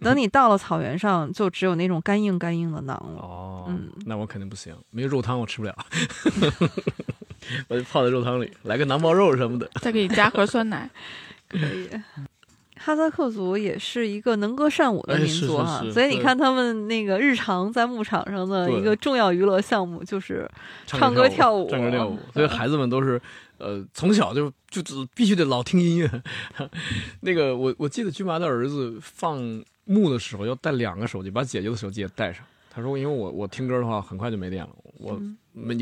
[0.00, 3.18] 等你到了草原上，就只有那种干硬干硬的馕了。
[3.20, 5.76] 哦，嗯那我肯定不行，没有肉汤我吃不了，
[7.68, 9.68] 我就泡在肉汤里，来个馕包肉什么的。
[9.80, 10.88] 再给你加盒酸奶。
[11.48, 11.88] 可以。
[12.80, 20.48] 哈萨克族也是一个能歌善舞的哎民族哈，是是是所以你看他们那个日常在牧场上的一个重要娱乐项目就是
[20.86, 23.20] 唱歌跳舞唱歌跳舞，所以孩子们都是，
[23.58, 26.08] 呃，从小就就只必须得老听音乐。
[27.20, 29.42] 那个我我记得军麻的儿子放
[29.84, 32.44] 牧的时候要带两个手机，把姐姐的手机也带上。
[32.70, 35.20] 他说，因为我我听歌的话很快就没电了，我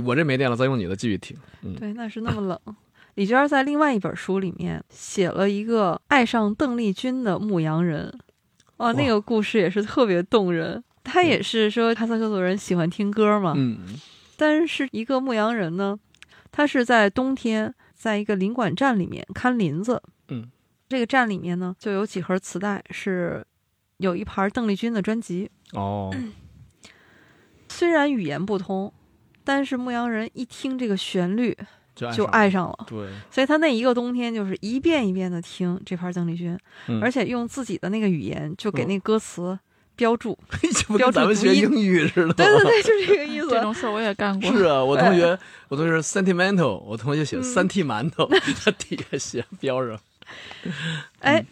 [0.05, 1.37] 我这没电了，再用你的继续听。
[1.63, 2.77] 嗯，对，那是那么冷。
[3.15, 8.13] 李娟儿在另外一本书里面写了一个爱上邓丽君的牧羊人，
[8.77, 10.83] 哦，那个故事也是特别动人。
[11.03, 13.79] 他也是说哈萨克族人喜欢听歌嘛，嗯。
[14.37, 15.99] 但是一个牧羊人呢，
[16.53, 20.51] 他是在冬天在一个林馆站里面看林子，嗯，
[20.89, 23.47] 这个站里面呢就有几盒磁带，是
[23.97, 26.15] 有一盘邓丽君的专辑，哦，
[27.71, 28.93] 虽然语言不通，
[29.47, 31.57] 但是牧羊人一听这个旋律
[31.95, 32.77] 就就爱上了。
[32.87, 39.57] 对，所以他那一个冬天就是一遍一遍的听这盘邓丽君，嗯而且用自己的那个语言就给嗯那歌词
[39.95, 40.37] 标注。
[40.61, 42.35] 这不标跟咱们学英语似的？
[42.45, 43.63] 对对对，就是这个意思 这。
[43.63, 44.53] 种事儿我也干过。
[44.53, 45.39] 是啊，我同学，
[45.69, 48.29] 我同学 sentimental，我同学写嗯三屉馒头，
[48.63, 49.99] 他底下写标上。
[51.21, 51.45] 哎，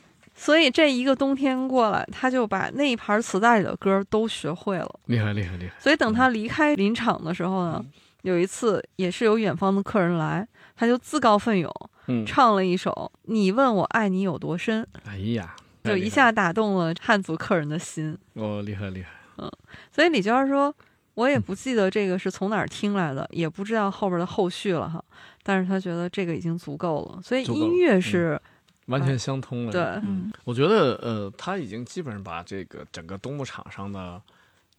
[0.45, 5.01] 所以这一个冬天过来，他就把那一盘磁带里的歌都学会了。
[5.07, 5.75] 厉害厉害厉害！
[5.81, 7.91] 所以等他离开林场的时候呢，嗯
[8.21, 11.71] 有一次也是有远方的客人来，他就自告奋勇
[12.09, 12.91] 嗯，唱了一首
[13.23, 18.15] 《你问我爱你有多深》，哎呀，就一下打动了汉族客人的心。
[18.35, 19.09] 哦，厉害厉害。
[19.39, 19.51] 嗯
[19.91, 20.75] 所以李娟儿说
[21.15, 25.03] ：“我也不记得这个是从哪儿听来的，也不知道后边的后续了哈。
[25.43, 28.41] 但是他觉得这个已经足够了，所以音乐是、
[28.87, 29.72] 完全相通了。
[29.72, 34.20] 对嗯，我觉得呃，他已经基本上把这个整个冬牧场上的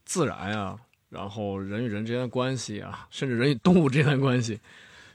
[0.04, 0.78] 自然啊，
[1.10, 4.60] 然后人与人之间的关系啊，甚至人与动物之间的关系，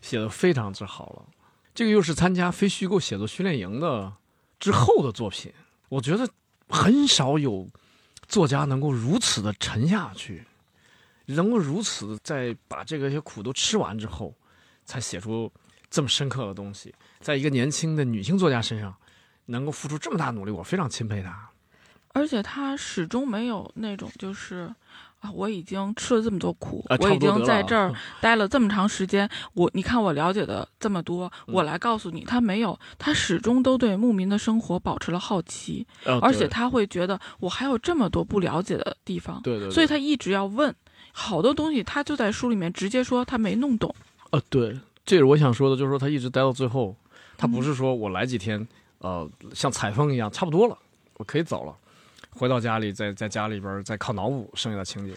[0.00, 1.22] 写得非常之好了。
[1.74, 4.12] 这个又是参加非虚构写作训练营的
[4.58, 5.52] 之后的作品，
[5.88, 6.28] 我觉得
[6.68, 7.68] 很少有
[8.26, 10.44] 作家能够如此的沉下去，
[11.26, 14.34] 能够如此在把这个些苦都吃完之后，
[14.84, 15.50] 才写出
[15.88, 16.92] 这么深刻的东西。
[17.20, 18.94] 在一个年轻的女性作家身上，
[19.46, 21.50] 能够付出这么大努力，我非常钦佩她。
[22.12, 24.74] 而且她始终没有那种就是
[25.20, 40.74] 啊，我已经吃了这么多苦，啊，我已经在这儿待了这么长时间，我你看我了解的这么多，嗯我来告诉你，他没有，他始终都对牧民的生活保持了好奇，呃而且对他会觉得我还有这么多不了解的地方，对对对，所以他一直要问。
[41.12, 43.92] 好多东西他就在书里面直接说他没弄懂，
[44.30, 46.96] 呃，对，这是我想说的，就是说他一直待到最后，
[47.40, 48.68] 他不是说我来几天，
[48.98, 50.76] 呃，像采风一样，差不多了，
[51.16, 51.74] 我可以走了，
[52.28, 55.14] 回到家里，在在家里边再靠脑补剩下的情节，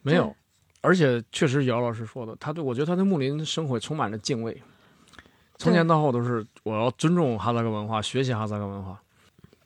[0.00, 0.34] 没有。
[0.80, 4.62] 而且确实姚老师说的，他对我觉得他对木林生活充满着敬畏，
[5.58, 8.98] 从前到后都是我要尊重哈萨克文化，学习哈萨克文化。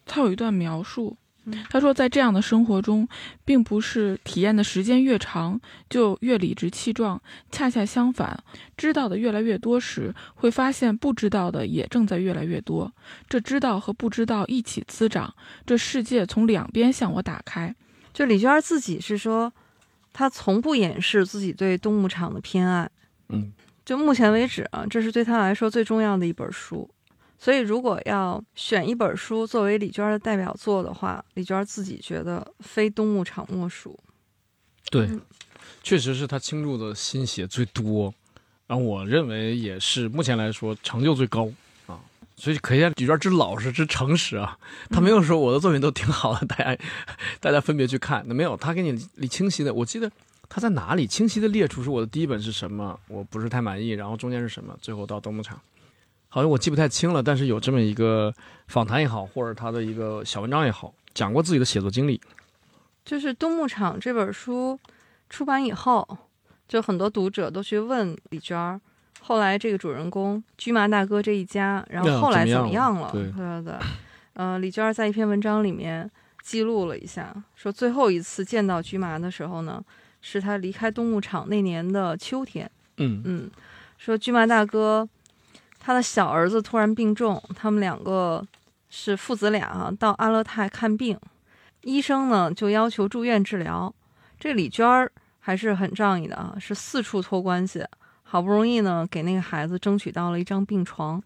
[0.05, 1.24] 他有一段描述嗯，
[1.69, 3.07] 他说在这样的生活中，
[3.45, 7.21] 并不是体验的时间越长就越理直气壮，
[7.51, 8.43] 恰恰相反，
[8.77, 12.93] 知道的越来越多时，会发现不知道的也正在越来越多。
[13.29, 15.35] 这知道和不知道一起滋长，
[15.67, 17.75] 这世界从两边向我打开。
[18.13, 19.53] 就李娟儿自己是说，
[20.13, 22.89] 她从不掩饰自己对动物场的偏爱。
[23.29, 23.53] 嗯，
[23.85, 26.89] 就目前为止啊，这是对她来说最重要的一本书。
[27.45, 34.01] 所以，如果要选一本书作为李娟儿的代表作的话，李娟儿自己觉得非冬牧场莫属。
[34.91, 35.21] 对嗯，
[35.83, 38.15] 确实是他倾注的心血最多，
[38.67, 41.53] 然后我认为也是目前来说成就最高
[41.87, 42.01] 啊，
[42.35, 46.79] 所以可见李娟之老实之诚实啊，他没有说我的作品都挺好的， 大家
[47.41, 50.11] 大家分别去看，那没有，他给你理清晰的，我记得
[50.49, 55.61] 他在哪里清晰的列出是我的第一本是什么，我不是太满意，然后中间是什么，最后到冬牧场。
[56.35, 58.35] 好像我记不太清了，但是有这么一个
[58.67, 62.21] 访谈也好，或者他的一个小文章也好，讲过自己的写作经历。
[63.05, 64.77] 就是《冬牧场》这本书
[65.31, 66.19] 出版以后，
[66.67, 68.81] 就很多读者都去问李娟儿，
[69.21, 73.11] 后来这个主人公驹麻大哥这一家，然后后来怎么样了？
[73.13, 73.75] 对对对，
[74.33, 76.11] 呃，李娟儿在一篇文章里面
[76.43, 79.81] 记录了一下，说最后一次见到驹麻的时候呢，
[80.21, 82.69] 是他离开冬牧场那年的秋天。
[82.97, 83.51] 嗯嗯，
[83.99, 85.09] 说驹麻大哥
[85.85, 88.43] 他的小儿子突然病重，他们两个
[88.89, 91.19] 是父子俩啊，到阿勒泰看病。
[91.83, 93.95] 医生呢就要求住院治疗，
[94.41, 97.85] 这李娟儿还是很仗义的啊，是四处托关系，
[98.23, 101.23] 好不容易呢给那个孩子争取到了一张病床，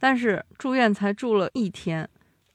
[0.00, 2.08] 但是住院才住了一天，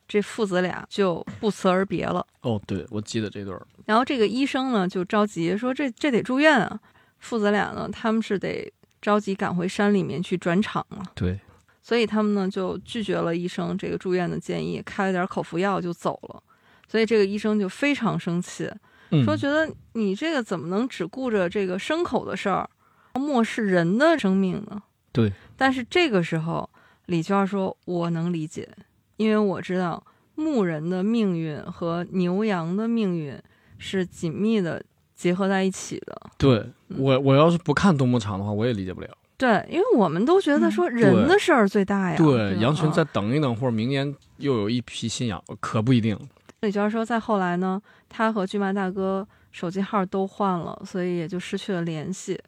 [0.05, 2.27] 这父子俩就不辞而别了。
[2.41, 3.65] 哦，对，我记得这段儿。
[3.85, 6.77] 然后这个医生呢就着急说这这得住院啊，
[7.19, 8.69] 父子俩呢他们是得
[9.03, 11.37] 着急赶回山里面去转场了，对，
[11.81, 16.41] 所以他们呢就拒绝了医生这个住院的建议，开了点口服药就走了。
[16.87, 18.71] 所以这个医生就非常生气，
[19.11, 22.69] 嗯说觉得你这个怎么能只顾着这个牲口的事儿，
[23.15, 24.81] 漠视人的生命呢？
[25.11, 25.33] 对。
[25.57, 26.69] 但是这个时候，
[27.07, 28.69] 李娟说：“我能理解，
[29.17, 30.01] 因为我知道
[30.35, 33.37] 牧人的命运和牛羊的命运
[33.77, 34.81] 是紧密的
[35.23, 36.21] 结合在一起的。
[36.37, 36.61] 对
[36.97, 39.07] 我我要是不看冬牧场的话，我也理解不了。
[39.37, 42.17] 对，因为我们都觉得说人的事儿最大呀。
[42.17, 46.19] 对，吧羊群啊再等一等，或者明年又有一批新羊，可不一定。
[46.59, 52.35] 李娟说，再后来呢，他和巨麻大哥手机号都换了，所以也就失去了联系。《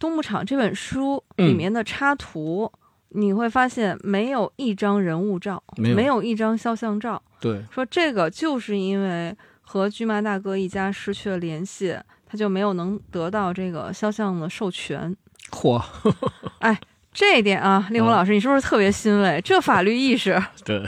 [0.00, 2.70] 冬牧场》这本书里面的插图，
[3.10, 7.22] 你会发现没有一张人物照，没有一张肖像照。
[7.40, 11.96] 对，说这个就是因为和巨麻大哥一家失去了联系，
[12.26, 15.16] 他就没有能得到这个肖像的授权。
[15.50, 15.80] 嚯，
[16.58, 16.78] 哎
[17.12, 19.40] 这一点啊，令狐嗯老师，你是不是特别欣慰？
[19.42, 20.84] 这法律意识， 对，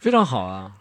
[0.00, 0.72] 非常好啊。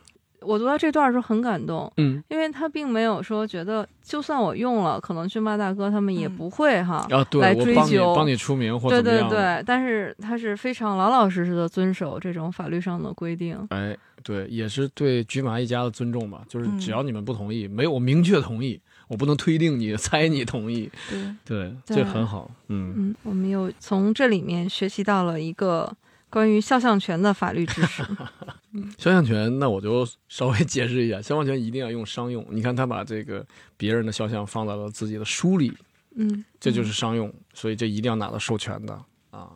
[0.41, 1.89] 我读到这段的时候很感动。
[1.97, 7.07] 嗯，因为他并没有说觉得，就算我用了，可能军马大哥他们也嗯不会哈。
[7.11, 9.61] 啊，对来我帮你追究帮你出名或对对怎么样的。
[9.61, 13.57] 对，但是他是非常老老实实的遵守这种法律上的规定。
[13.69, 16.41] 哎，对，也是对菊麻一家的尊重吧。
[16.49, 18.81] 就是嗯只要你们不同意，没有我明确同意，
[19.13, 20.89] 我不能推定你、猜你同意。
[21.07, 22.49] 对，对，这很好。
[22.69, 25.95] 嗯，嗯，我们又从这里面学习到了一个
[26.31, 28.03] 关于肖像权的法律知识。
[28.97, 32.43] 肖像权，那我就稍微解释一下，肖像权一定要用商用。
[32.49, 33.45] 你看他把这个
[33.77, 35.71] 别人的肖像放在了自己的书里，
[36.15, 38.99] 嗯，这就是商用，所以这一定要拿到授权的
[39.29, 39.47] 啊。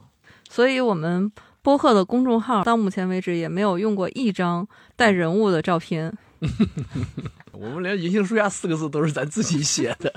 [0.48, 1.32] 所以我们
[1.64, 6.16] 播客的公众号到目前为止也没有用过一张带人物的照片。
[7.60, 10.14] 我们连“银杏树下”四个字都是咱自己写的，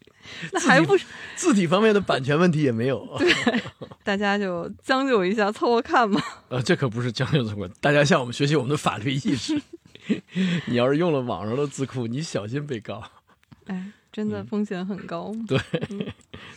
[0.52, 3.06] 那还不是字体方面的版权问题也没有。
[3.18, 3.32] 对
[4.04, 6.20] 大家就将就一下，凑合看吧。
[6.48, 9.60] 呃，这可不是将就中国，大家向我们学习我们的法律意识。
[10.66, 13.02] 你要是用了网上的字库，你小心被告。
[13.66, 15.32] 哎，真的嗯风险很高。
[15.46, 15.58] 对，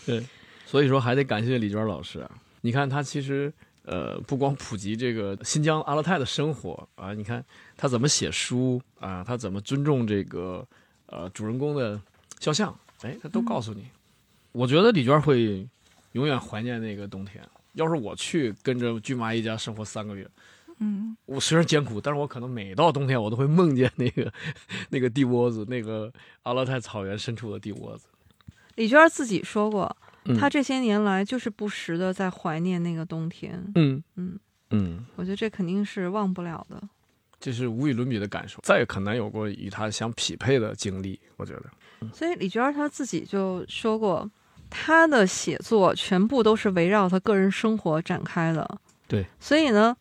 [0.05, 0.25] 对
[0.65, 2.31] 所以说还得感谢李娟老师啊！
[2.61, 3.53] 你看他其实
[3.85, 7.43] 呃，不光普及这个新疆阿勒泰的生活啊，你看
[7.77, 10.67] 他怎么写书啊，他怎么尊重这个
[11.05, 11.99] 呃主人公的
[12.39, 13.85] 肖像，哎，他都告诉你。
[14.51, 15.67] 我觉得李娟会
[16.13, 17.43] 永远怀念那个冬天。
[17.73, 20.25] 要是我去跟着巨妈一家生活三个月，
[20.79, 24.31] 嗯，我虽然艰苦，但是我可能每到冬天我都会梦见那个
[24.89, 26.09] 那个地窝子，那个
[26.43, 28.07] 阿勒泰草原深处的地窝子。
[28.75, 29.93] 李娟自己说过，
[30.25, 33.63] 嗯她这些年来就是不时的在怀念那个冬天。
[33.75, 34.39] 嗯嗯，
[34.71, 36.81] 嗯，我觉得这肯定是忘不了的。
[37.39, 41.19] 这是无与伦比的感受，再也很难有过与他相匹配的经历。
[41.37, 41.63] 我觉得，
[42.11, 44.27] 所以李娟她自己就说过，
[44.69, 48.79] 她的写作全部都是围绕她个人生活展开的。
[49.07, 49.95] 对，所以呢，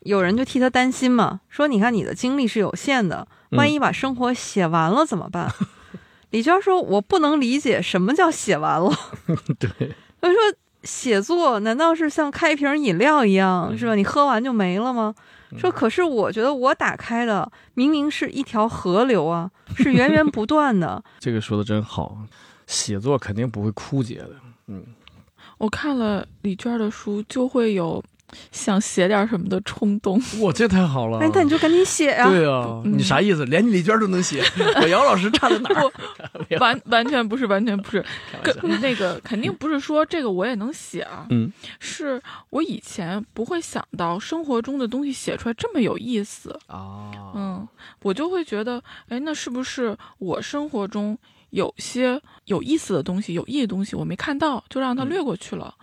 [0.00, 5.50] 有人就替她担心嘛，说你看你的精力是有限的，万一把生活写完了怎么办？
[6.30, 8.90] 李娟说：“我不能理解什么叫写完了。
[9.58, 9.70] ”对，
[10.20, 10.36] 他说
[10.82, 13.94] ：“写作难道是像开一瓶饮料一样，嗯是吧？
[13.94, 15.14] 你喝完就没了吗？”
[15.52, 21.02] 嗯说：“可是我觉得我打开的明明是一条河流啊，是源源不断的。
[21.20, 22.18] 这个说的真好，
[22.66, 24.32] 写作肯定不会枯竭的。
[24.66, 24.84] 嗯，
[25.58, 28.02] 我看了李娟的书，就会有
[28.52, 30.20] 想写点什么的冲动。
[30.42, 31.18] 哇，这太好了！
[31.20, 33.44] 哎，那你就赶紧写呀、对啊，嗯你啥意思？
[33.46, 34.42] 连李娟都能写，
[34.82, 35.92] 我姚老师差在哪儿？
[36.60, 38.04] 完完全不是，完全不是，
[38.42, 42.20] 开玩笑跟那个肯定不是说这个我也能写啊，嗯，是
[42.50, 47.68] 我以前不会想到生活中的东西写出来这么有意思，啊，嗯，
[48.02, 51.16] 我就会觉得，哎，那是不是我生活中
[51.50, 55.74] 有些有意思的东西、有意义的东西我没看到，就让它嗯略过去了？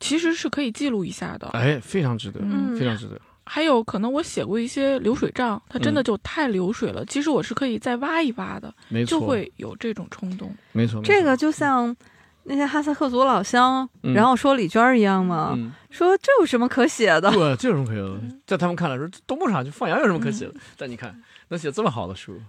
[0.00, 1.48] 其实是可以记录一下的。
[1.48, 3.20] 哎，非常值得，嗯非常值得。
[3.48, 7.04] 还有可能我写过一些流水账，它真的嗯就太流水了。
[7.04, 10.52] 其实我是可以再挖一挖的，没错，就会有这种冲动。
[10.72, 11.00] 没错。
[11.00, 11.94] 没错这个就像
[12.42, 17.30] 那些哈萨克族老乡，嗯然后说李娟儿一样嘛，嗯，说这有什么可写的？
[17.30, 18.36] 对，这有什么可写的？
[18.46, 20.54] 在他们看来说，这东部上去放羊有什么可写的？
[20.76, 22.40] 但你看，能写这么好的书，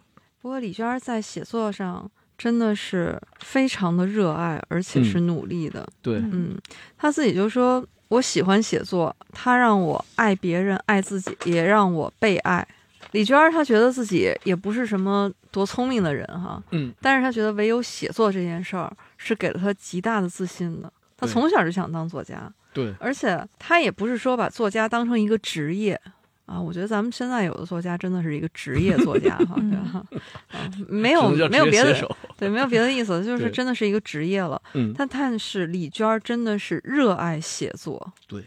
[0.42, 5.88] 不过李娟儿在写作上真的是非常的热爱，而且是努力的。
[6.02, 6.56] 对，嗯
[6.98, 12.66] 他，自己就说：“我喜欢写作，他让我爱别人、爱自己，也让我被爱。”
[13.14, 20.92] 李娟儿她觉得自己也不是什么多聪明的人哈，嗯，但是她觉得唯有写作这件事儿是给了她极大的自信的。
[21.16, 26.00] 她从小就想当作家，对，而且她也不是说把作家当成一个职业
[26.48, 26.60] 啊。
[26.60, 30.04] 我觉得咱们现在有的作家真的是一个职业作家哈， 对吧？
[30.50, 31.94] 啊，没有没有别的
[32.36, 34.60] 对，没有别的意思，就是真的是一个职业了。
[34.74, 38.44] 嗯，但但是李娟儿真的是热爱写作，对，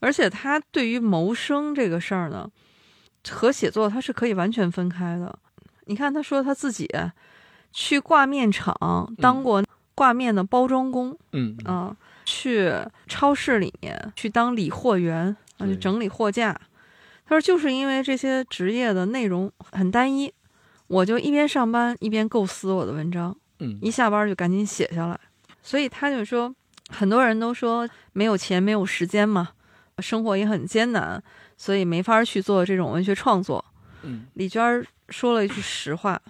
[0.00, 2.48] 而且她对于谋生这个事儿呢，
[3.28, 5.38] 和写作她是可以完全分开的。
[5.86, 6.88] 你看，她说她自己
[7.72, 9.62] 去挂面厂当过
[9.94, 12.72] 挂面的包装工嗯，啊、去
[13.06, 16.58] 超市里面去当理货员啊，对去整理货架。
[17.32, 20.30] 她说，就是因为这些职业的内容很单一，
[20.86, 23.34] 我就一边上班一边构思我的文章。
[23.60, 25.18] 嗯，一下班就赶紧写下来。
[25.62, 26.54] 所以他就说，
[26.90, 29.52] 很多人都说没有钱、没有时间嘛，
[30.00, 31.22] 生活也很艰难，
[31.56, 33.64] 所以没法去做这种文学创作。
[34.02, 36.20] 嗯，李娟说了一句实话，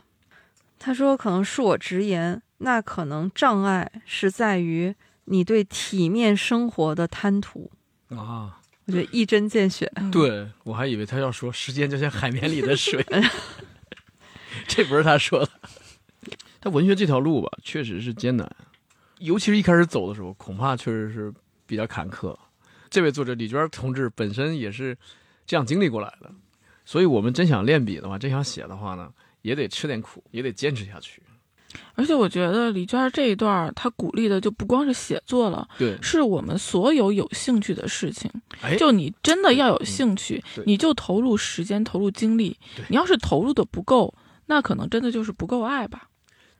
[0.79, 7.73] 她说：“可能恕我直言，那可能障碍是在于你对体面生活的贪图。
[8.11, 9.91] 啊，”我觉得一针见血。
[9.97, 13.05] 嗯，对我还以为他要说时间就像海绵里的水，
[14.67, 15.51] 这不是他说的。
[16.61, 18.49] 他文学这条路吧，确实是艰难，
[19.19, 21.33] 尤其是一开始走的时候，恐怕确实是
[21.67, 22.37] 比较坎坷。
[22.89, 24.97] 这位作者李娟同志本身也是
[25.47, 26.31] 这样经历过来的，
[26.85, 31.23] 所以我们真想练笔的话，真想写的话呢，也得吃点苦，也得坚持下去。
[31.95, 38.31] 而且我觉得李娟儿这一段儿，她鼓励的就不光是写作了，对，是我们所有有兴趣的事情。
[38.61, 42.57] 哎，就你真的要有兴趣对，你就投入时间、投入精力。
[42.89, 44.15] 你要是投入的不够，
[44.47, 46.09] 那可能真的就是不够爱吧。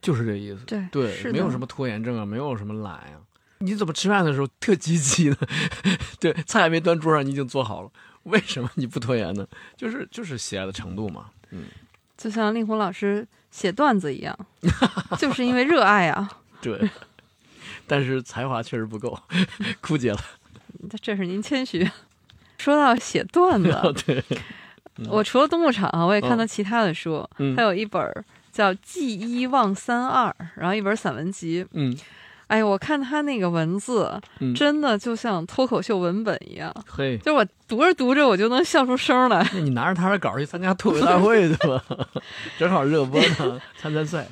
[0.01, 0.65] 就是这意思。
[0.65, 3.17] 对对，是没有什么拖延症啊，没有什么懒呀、
[3.59, 5.37] 你怎么吃饭的时候特积极呢？
[6.19, 7.89] 对，菜还没端桌上，你已经做好了，
[8.23, 9.47] 为什么你不拖延呢？
[9.77, 11.27] 就是就是喜爱的程度嘛。
[11.51, 11.67] 嗯，
[12.17, 14.35] 就像令狐老师写段子一样，
[15.19, 16.27] 就是因为热爱啊。
[16.59, 16.89] 对。
[17.85, 19.17] 但是才华确实不够，
[19.79, 20.19] 枯竭了。
[21.01, 21.87] 这是您谦虚。
[22.57, 24.23] 说到写段子，对，
[25.09, 28.01] 我除了东牧场啊，我也看到嗯其他的书，嗯还有一本
[28.51, 31.65] 叫《记一忘三二》，然后一本散文集。
[31.73, 31.95] 嗯
[32.47, 39.47] 哎呀，我看他那个文字，嗯，真的就像脱口秀文本一样，嘿，就我读着读着我就能笑出声来。
[39.53, 41.83] 那你拿着他的稿去参加脱口大会对吧？
[42.59, 44.27] 正好热播呢，参参赛。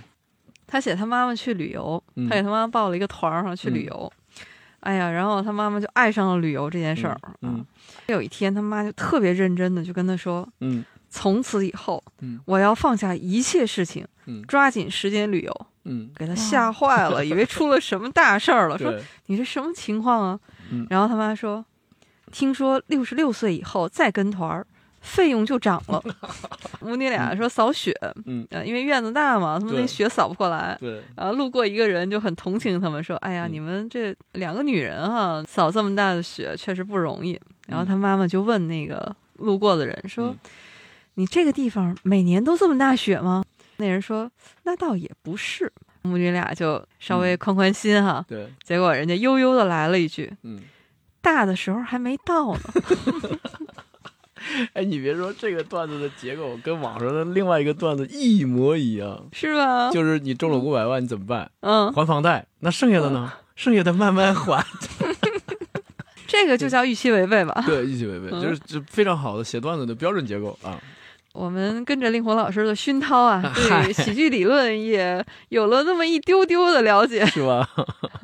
[0.67, 4.11] 他写他妈妈去旅游，嗯他给他妈妈报了一个团儿上去旅游。
[4.81, 7.19] 哎呀，然后他妈妈就爱上了旅游这件事儿。
[7.41, 7.65] 嗯啊，
[8.07, 18.93] 有一天他妈就特别认真的就跟他说嗯：“从此以后，嗯我要放下一切事情，嗯抓紧时间旅游。”嗯，给他吓坏了，以为出了什么大事儿了，说，
[19.27, 20.39] 你这什么情况啊？
[20.71, 21.65] 嗯然后他妈说，
[22.31, 24.65] 听说六十六岁以后再跟团儿，
[25.01, 26.01] 费用就涨了。
[26.79, 27.93] 母女俩说扫雪，
[28.25, 30.77] 嗯呃，因为院子大嘛，他们那雪扫不过来。
[30.79, 40.37] 对，然后路过一个人就很同情他们，说：“哎呀，嗯你们这两个女人哈、扫这么大的雪确实不容易。”然后嗯他妈妈就问那个路过的人说：“嗯
[41.15, 43.43] 你这个地方每年都这么大雪吗？”
[43.81, 44.31] 那人说
[44.63, 45.69] ：“那倒也不是。”
[46.03, 50.61] 母女俩就稍微宽宽心哈，对，结果人家悠悠的来了一句嗯。
[51.21, 52.59] ：“大的时候还没到呢。
[54.73, 59.91] 哎，你别说，这个段子的结构跟网上的另外一个段子一模一样，”是吧？
[59.91, 61.51] 就是你中了五百万，你怎么办？
[61.59, 63.31] 嗯，还房贷，那剩下的呢？
[63.55, 64.65] 剩下的慢慢还。
[66.25, 67.63] 这个就叫预期违背吧。
[67.67, 70.81] 对，预期违背，嗯就是这非常好的写段子的标准结构啊。
[71.33, 77.25] 我们跟着令狐老师的熏陶啊， 对喜剧理论也有了那么一丢丢的了解。
[77.31, 77.67] 是吧？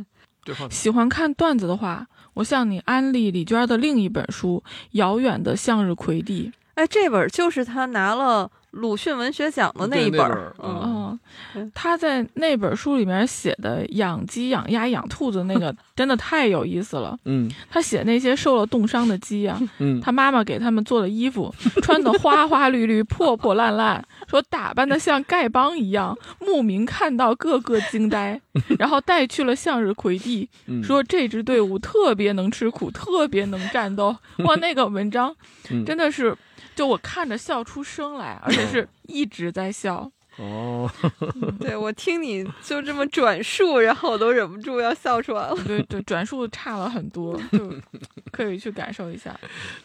[0.69, 2.05] 喜欢看段子的话，
[2.35, 6.51] 我向你安利李娟儿的另一本书《遥远的向日葵地》。
[6.75, 11.19] 哎，这本就是他拿了鲁迅文学奖的那一本儿嗯，
[11.55, 17.17] 嗯，他在那本书里面写的养鸡、养鸭、养兔子那个 真的太有意思了。
[17.25, 17.49] 嗯。
[17.69, 28.39] 他写那些受了冻伤的鸡呀、嗯， 他妈妈给他们做的衣服，穿的花花绿绿、破破烂烂，说打扮的像丐帮一样，牧民看到个个惊呆，
[28.79, 30.83] 然后带去了向日葵地，嗯。
[30.83, 34.15] 说这支队伍特别能吃苦，特别能战斗。
[34.39, 35.35] 哇，那个文章
[35.71, 35.83] 嗯。
[35.85, 36.35] 真的是，
[36.77, 40.09] 就我看着笑出声来，而且是 一直在笑。
[40.37, 40.87] 哦，
[41.59, 45.55] 对 我听你就这么转述，然后我都忍不住要笑出来了。
[45.65, 47.73] 对对，转述差了很多，就
[48.31, 49.35] 可以去感受一下。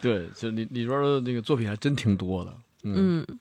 [0.03, 2.55] 对，就里里边的那个作品还真挺多的。
[2.83, 3.39] 嗯嗯，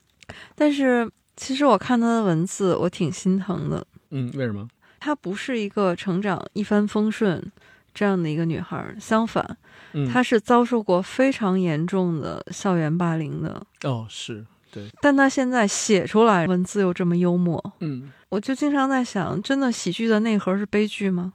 [0.56, 3.86] 但是其实我看他的文字，我挺心疼的。
[4.12, 4.66] 嗯，为什么？
[4.98, 7.52] 她不是一个成长一帆风顺
[7.94, 9.58] 这样的一个女孩儿，相反，
[9.94, 13.66] 嗯，她是遭受过非常严重的校园霸凌的。
[13.84, 21.34] 哦是对，但他现在写出来文字又这么幽默，嗯，我就经常在想，真的喜剧的内核是悲剧吗？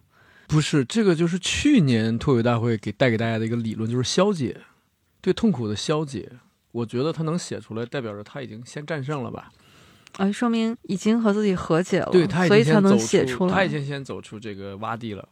[0.49, 4.59] 不是这个，就是去年脱口大会给带给大家的一个理论，就是消解，
[5.21, 6.33] 对痛苦的消解。
[6.73, 9.51] 我觉得他能写出来，代表着他已经先战胜了吧？
[10.17, 13.53] 啊，说明已经和自己和解了，对他已所以才能经先走写出来。
[13.53, 15.29] 他已经先走出这个洼地了。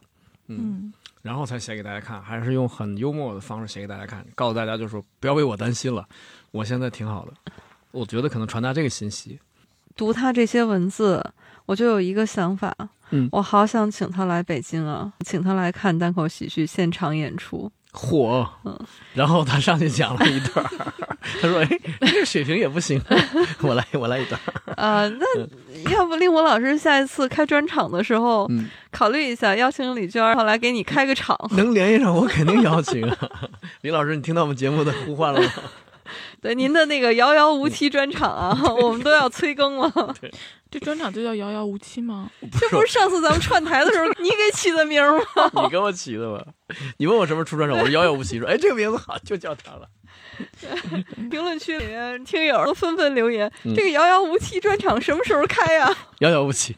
[0.47, 0.93] 嗯，嗯，
[1.25, 6.07] 然后才写给大家看，还是用很幽默的方式写给大家看，告诉大家就说不要为我担心了，
[6.51, 7.33] 我现在挺好的。
[7.89, 9.39] 我觉得可能传达这个信息。
[9.95, 11.25] 读他这些文字，
[11.65, 12.71] 我就有一个想法，
[13.09, 17.71] 嗯我好想请他来北京啊，请他来看单口喜剧现场演出。
[17.95, 18.77] 火嗯，
[19.13, 20.93] 然后他上去讲了一段儿，
[21.41, 23.01] 他说：“哎，这个水平也不行，
[23.63, 24.73] 我来，我来一段儿。
[24.75, 31.37] 啊，那要不令狐老师下一次开专场的时候，嗯，考虑一下邀请李娟儿来给你开个场。
[31.55, 33.17] 能联系上我肯定邀请啊。
[33.81, 35.49] 李老师，你听到我们节目的呼唤了吗？
[36.39, 39.91] 对您的那个遥遥无期专场啊，我们都要催更了。
[40.71, 42.29] 这专场就叫遥遥无期吗？
[42.59, 45.01] 这不是上次咱们串台的时候你给起的名
[45.35, 45.51] 吗？
[45.63, 46.45] 你给我起的吧？
[46.97, 49.87] 你问我什么时候出专场，我说遥遥无期，说哎这个名字好，就叫它了。
[51.31, 55.89] 评论区里面听友都纷纷留言，嗯这个遥遥无期专场什么时候开呀、
[56.19, 56.75] 遥遥无期。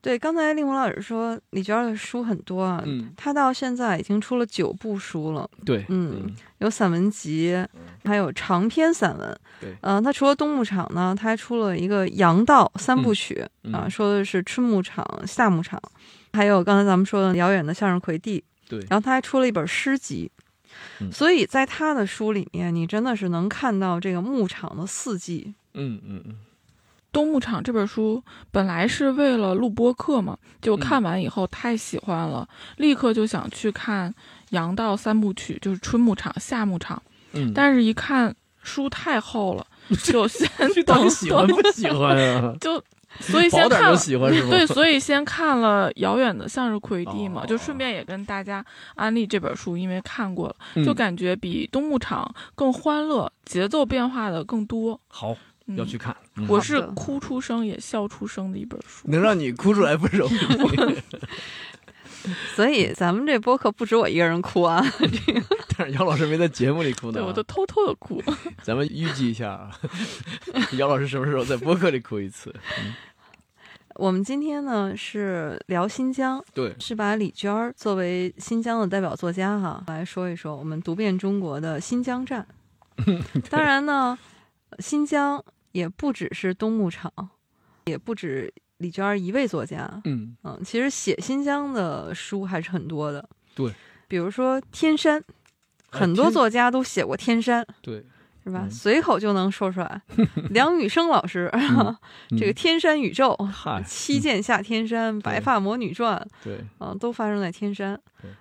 [0.00, 7.56] 对，刚才令狐老师说李娟儿的书很多啊，嗯，她到现在已经出了九部书了，对，嗯，有散文集，
[8.04, 9.40] 还有长篇散文。
[9.60, 15.80] 对嗯、她除了冬牧场呢，她还出了一个阳道三部曲、嗯啊，说的是春牧场、夏牧场，
[16.32, 18.42] 还有刚才咱们说的遥远的向日葵地。
[18.68, 20.30] 对然后她还出了一本诗集。
[21.00, 25.54] 嗯所以在他的书里面，你真的是能看到这个牧场的四季。
[25.74, 26.32] 嗯嗯嗯，
[27.18, 28.22] 《冬牧场》这本书
[28.52, 34.08] 本来是为了录播课嘛，结果嗯看完以后太喜欢了，立刻就想去看
[34.50, 37.02] 《阳道三部曲》，就是春牧场、夏牧场。
[37.32, 38.32] 嗯，但是一看
[38.62, 39.66] 书太厚了，
[40.04, 40.48] 就先
[40.86, 42.54] 到底喜欢不喜欢啊？
[42.60, 42.80] 就
[43.18, 43.96] 所以先看了。
[43.96, 44.50] 喜欢是吗？
[44.50, 48.64] 对，所以先看了《遥远的向日葵地》嘛，哦就顺便也跟大家
[48.94, 55.00] 安利这本书，因为看过了，嗯就感觉比《冬牧场》更欢乐，节奏变化的更多。
[55.08, 55.36] 好，嗯、
[55.76, 56.16] 要去看。
[56.36, 59.08] 嗯我是哭出声也笑出声的一本书。
[59.08, 61.02] 能让你哭出来不容易。
[62.54, 64.84] 所以咱们这播客不止我一个人哭啊，
[65.76, 67.26] 但是姚老师没在节目里哭呢对，啊。
[67.26, 68.22] 我都偷偷的哭。
[68.62, 69.70] 咱们预计一下啊，
[70.78, 72.54] 姚老师什么时候在播客里哭一次？
[73.94, 82.46] 我们今天呢是聊新疆，对，是把李娟儿作为新疆的代表作家哈来说一说我们读遍中国的新疆站。
[83.50, 84.18] 当然呢，
[84.80, 85.42] 新疆
[85.72, 87.12] 也不只是东牧场，
[87.86, 90.00] 也不止李娟儿一位作家。
[90.04, 93.28] 嗯，嗯，其实写新疆的书还是很多的。
[93.54, 93.72] 对，
[94.06, 95.18] 比如说天山，
[95.90, 98.04] 哎很多作家都写过天山，对，
[98.44, 98.60] 是吧？
[98.64, 100.00] 嗯随口就能说出来。
[100.50, 101.50] 梁羽生老师，
[102.38, 107.98] 这个《天山宇宙 》嗨七剑下天山》《白发魔女传》对，啊，都发生在天山。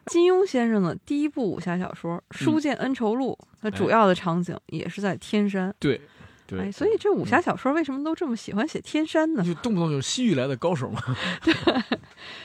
[0.08, 5.74] 金庸先生的第一部武侠小说《书剑恩仇录》，它主要的场景也是在天山。
[5.80, 6.02] 对，
[6.48, 9.44] 对，哎，所以这武侠小说为什么都这么喜欢写天山呢？
[9.44, 11.00] 就动不动就西域来的高手嘛。
[11.44, 11.54] 对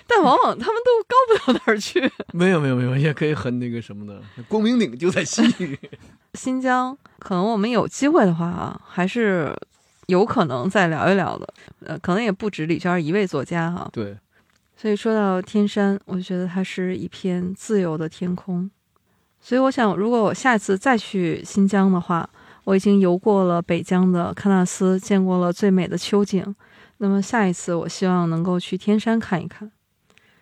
[0.07, 2.11] 但往往他们都高不到哪儿去。
[2.35, 5.79] 没有没有没有，也可以很那个什么的，光明顶就在西域。
[6.35, 9.55] 新疆，可能我们有机会的话啊，还是
[10.07, 11.55] 有可能再聊一聊的。
[11.87, 14.19] 呃，可能也不止李娟一位作家哈、对，
[14.77, 18.69] 所以说到天山，我就觉得它是一片自由的天空。
[19.41, 22.29] 所以我想，如果我下次再去新疆的话，
[22.65, 26.55] 我已经游过了北疆的喀纳斯，见过了最美的秋景。
[26.99, 29.71] 那么下一次，我希望能够去天山看一看，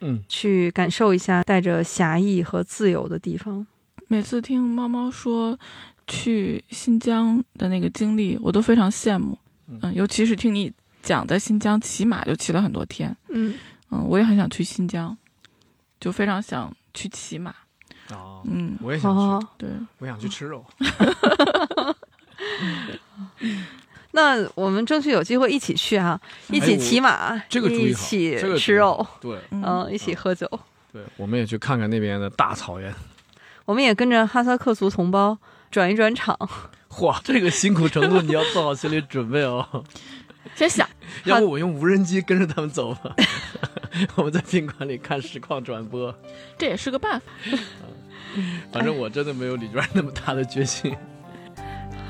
[0.00, 3.66] 嗯，去感受一下带着侠义和自由的地方。
[4.08, 5.58] 每次听猫猫说
[6.06, 9.38] 去新疆的那个经历，我都非常羡慕。
[9.68, 10.70] 嗯，尤其是听你
[11.00, 13.54] 讲在新疆骑马就骑了很多天，嗯，
[13.90, 15.16] 嗯，我也很想去新疆，
[15.98, 17.54] 就非常想去骑马，
[18.10, 20.62] 哦，嗯，我也想去，哦，对，我想去吃肉。
[24.12, 30.48] 那我们争取有机会一起去哈，一起骑马，一起吃肉，对嗯，嗯，一起喝酒。
[30.92, 32.92] 对，我们也去看看那边的大草原。
[33.64, 35.38] 我们也跟着哈萨克族同胞
[35.70, 36.36] 转一转场。
[37.02, 39.84] 哇，这个辛苦程度你要做好心理准备哦。
[40.56, 40.88] 先想，
[41.24, 43.14] 要不我用无人机跟着他们走吧？
[44.16, 46.12] 我们在宾馆里看实况转播。
[46.58, 47.26] 这也是个办法。
[48.72, 50.92] 反正我真的没有李娟那么大的决心。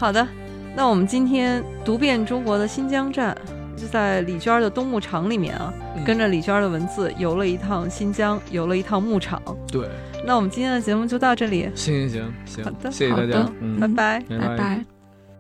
[0.01, 0.27] 好的，
[0.75, 3.37] 那我们今天读遍中国的新疆站，
[3.77, 9.43] 就在李娟的冬牧场里面啊，嗯跟着李娟的文字游了一趟新疆，游了一趟牧场。
[9.71, 9.87] 对，
[10.27, 13.53] 那我们今天的节目就到这里，行行行行，好的谢谢大家好的。
[13.61, 14.21] 嗯拜拜。
[14.27, 14.85] 拜拜拜。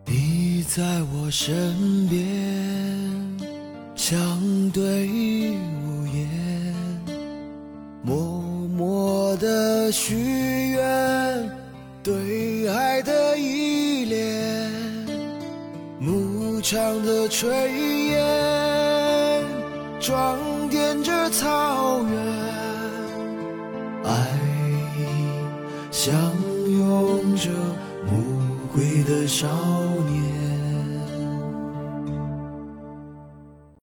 [0.05, 2.20] 你在我身边，
[3.95, 4.19] 相
[4.73, 5.09] 对
[5.87, 6.28] 无言，
[8.03, 8.43] 默
[8.77, 11.51] 默的许愿，
[12.02, 14.70] 对爱的依恋，
[15.98, 17.47] 牧场的炊
[18.09, 19.44] 烟，
[20.01, 20.39] 装
[20.70, 22.10] 点着草原，
[24.05, 24.28] 爱
[25.90, 26.14] 相
[26.66, 27.51] 拥着。
[28.06, 28.16] 牧
[28.72, 29.47] 归的少
[30.09, 30.40] 年。